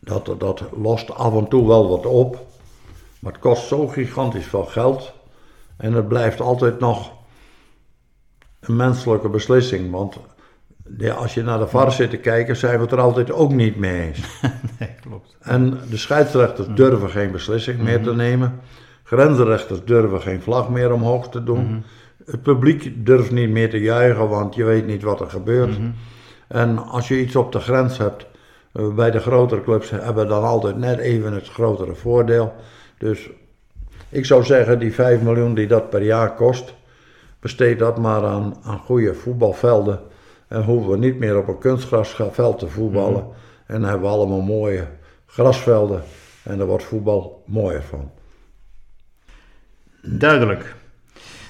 [0.00, 2.46] Dat, dat lost af en toe wel wat op.
[3.18, 5.12] Maar het kost zo gigantisch veel geld.
[5.76, 7.12] En het blijft altijd nog
[8.60, 9.90] een menselijke beslissing.
[9.90, 10.18] Want
[11.16, 13.76] als je naar de VAR zit te kijken, zijn we het er altijd ook niet
[13.76, 14.18] mee eens.
[14.78, 15.36] Nee, klopt.
[15.40, 18.60] En de scheidsrechters durven geen beslissing meer te nemen.
[19.02, 21.84] Grensrechters durven geen vlag meer omhoog te doen.
[22.26, 25.76] Het publiek durft niet meer te juichen, want je weet niet wat er gebeurt.
[26.48, 28.26] En als je iets op de grens hebt,
[28.72, 32.54] eh, bij de grotere clubs hebben dan altijd net even het grotere voordeel.
[32.98, 33.30] Dus
[34.08, 36.74] ik zou zeggen, die 5 miljoen die dat per jaar kost,
[37.40, 40.00] besteed dat maar aan, aan goede voetbalvelden.
[40.48, 43.26] En hoeven we niet meer op een kunstgrasveld te voetballen.
[43.66, 44.86] En dan hebben we allemaal mooie
[45.26, 46.02] grasvelden.
[46.42, 48.10] En daar wordt voetbal mooier van.
[50.02, 50.74] Duidelijk.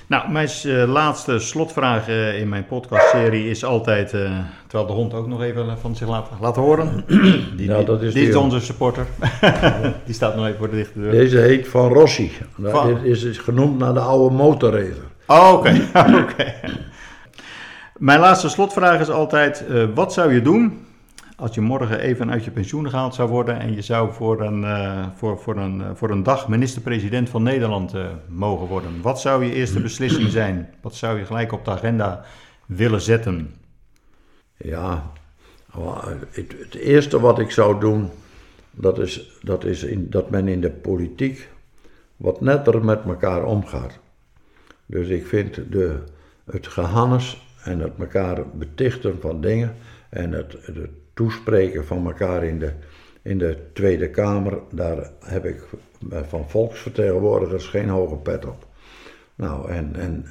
[0.06, 5.14] Nou, mijn eh, laatste slotvraag eh, in mijn podcastserie is altijd, eh, terwijl de hond
[5.14, 7.04] ook nog even van zich laat, laat horen.
[7.56, 8.42] Die, Ja, dat is die, die, is hoor.
[8.44, 9.06] onze supporter.
[10.06, 11.10] die staat nog even voor de dichte deur.
[11.10, 12.32] Deze heet Van Rossi.
[12.56, 15.04] Nou, Van- Dit is, is genoemd naar de oude motorracer.
[15.26, 15.80] Oh, Oké,
[16.22, 16.54] oké.
[17.96, 20.83] Mijn laatste slotvraag is altijd: wat zou je doen
[21.36, 24.64] als je morgen even uit je pensioen gehaald zou worden en je zou voor een,
[24.64, 29.02] eh, voor, voor een, eh, voor een dag minister-president van Nederland eh, mogen worden?
[29.02, 30.74] Wat zou je eerste beslissing zijn?
[30.80, 32.24] Wat zou je gelijk op de agenda
[32.66, 33.54] willen zetten?
[34.56, 35.10] Ja,
[35.74, 38.10] maar het, het eerste wat ik zou doen,
[38.70, 41.48] dat is, dat is in, dat men in de politiek
[42.16, 43.98] wat netter met elkaar omgaat.
[44.86, 45.98] Dus ik vind de,
[46.44, 49.76] het gehannes en het elkaar betichten van dingen
[50.10, 52.72] en het, het toespreken van elkaar in de,
[53.22, 55.62] in de Tweede Kamer, daar heb ik
[56.10, 58.66] van volksvertegenwoordigers geen hoge pet op.
[59.34, 60.26] Nou, en, en,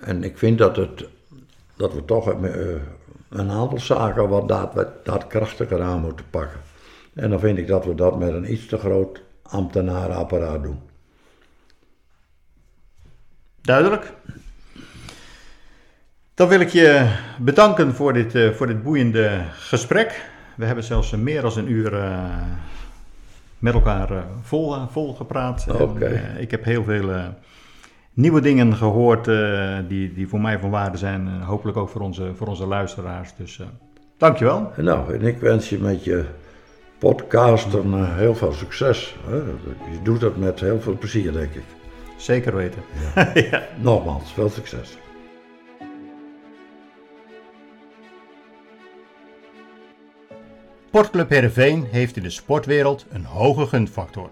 [0.00, 1.08] en ik vind dat, het,
[1.76, 2.60] dat we toch eh,
[3.28, 6.60] een aantal zaken wat daad, daadkrachtiger aan moeten pakken.
[7.14, 10.80] En dan vind ik dat we dat met een iets te groot ambtenarenapparaat doen.
[13.60, 14.12] Duidelijk.
[16.36, 20.30] Dan wil ik je bedanken voor dit, eh, voor dit boeiende gesprek.
[20.54, 22.24] We hebben zelfs meer dan een uur eh,
[23.58, 25.66] met elkaar eh, vol, vol gepraat.
[25.68, 27.10] En, eh, ik heb heel veel
[28.12, 31.28] nieuwe dingen gehoord eh, die, die voor mij van waarde zijn.
[31.28, 33.34] En hopelijk ook voor onze, voor onze luisteraars.
[33.36, 33.60] Dus
[34.16, 34.72] dankjewel.
[34.76, 36.24] Nou, en ik wens je met je
[36.98, 39.16] podcast een, heel veel succes.
[39.26, 39.36] hè.
[39.92, 41.64] Je doet dat met heel veel plezier, denk ik.
[42.16, 42.82] Zeker weten.
[43.76, 44.96] Nogmaals, veel succes.
[50.86, 54.30] Sportclub Heerenveen heeft in de sportwereld een hoge gunfactor.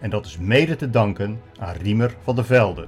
[0.00, 2.86] En dat is mede te danken aan Riemer van der Velde,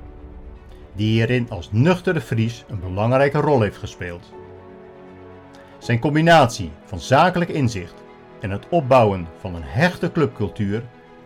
[0.93, 4.33] die hierin als nuchtere Fries een belangrijke rol heeft gespeeld.
[5.79, 7.95] Zijn combinatie van zakelijk inzicht
[8.41, 10.83] en het opbouwen van een hechte clubcultuur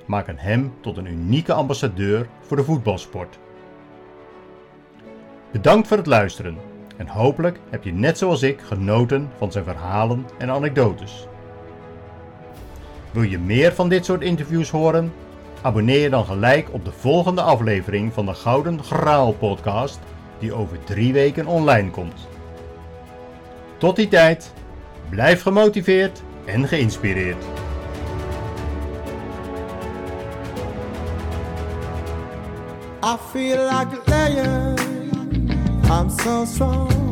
[0.07, 3.39] maken hem tot een unieke ambassadeur voor de voetbalsport.
[5.53, 6.57] Bedankt voor het luisteren
[6.97, 11.27] en hopelijk heb je net zoals ik genoten van zijn verhalen en anekdotes.
[13.13, 15.13] Wil je meer van dit soort interviews horen?
[15.63, 19.99] Abonneer je dan gelijk op de volgende aflevering van de Gouden Graal podcast,
[20.39, 22.29] die over drie weken online komt.
[23.79, 24.53] Tot die tijd,
[25.09, 27.45] blijf gemotiveerd en geïnspireerd.
[33.05, 34.03] I feel like.
[35.93, 37.12] I'm so strong.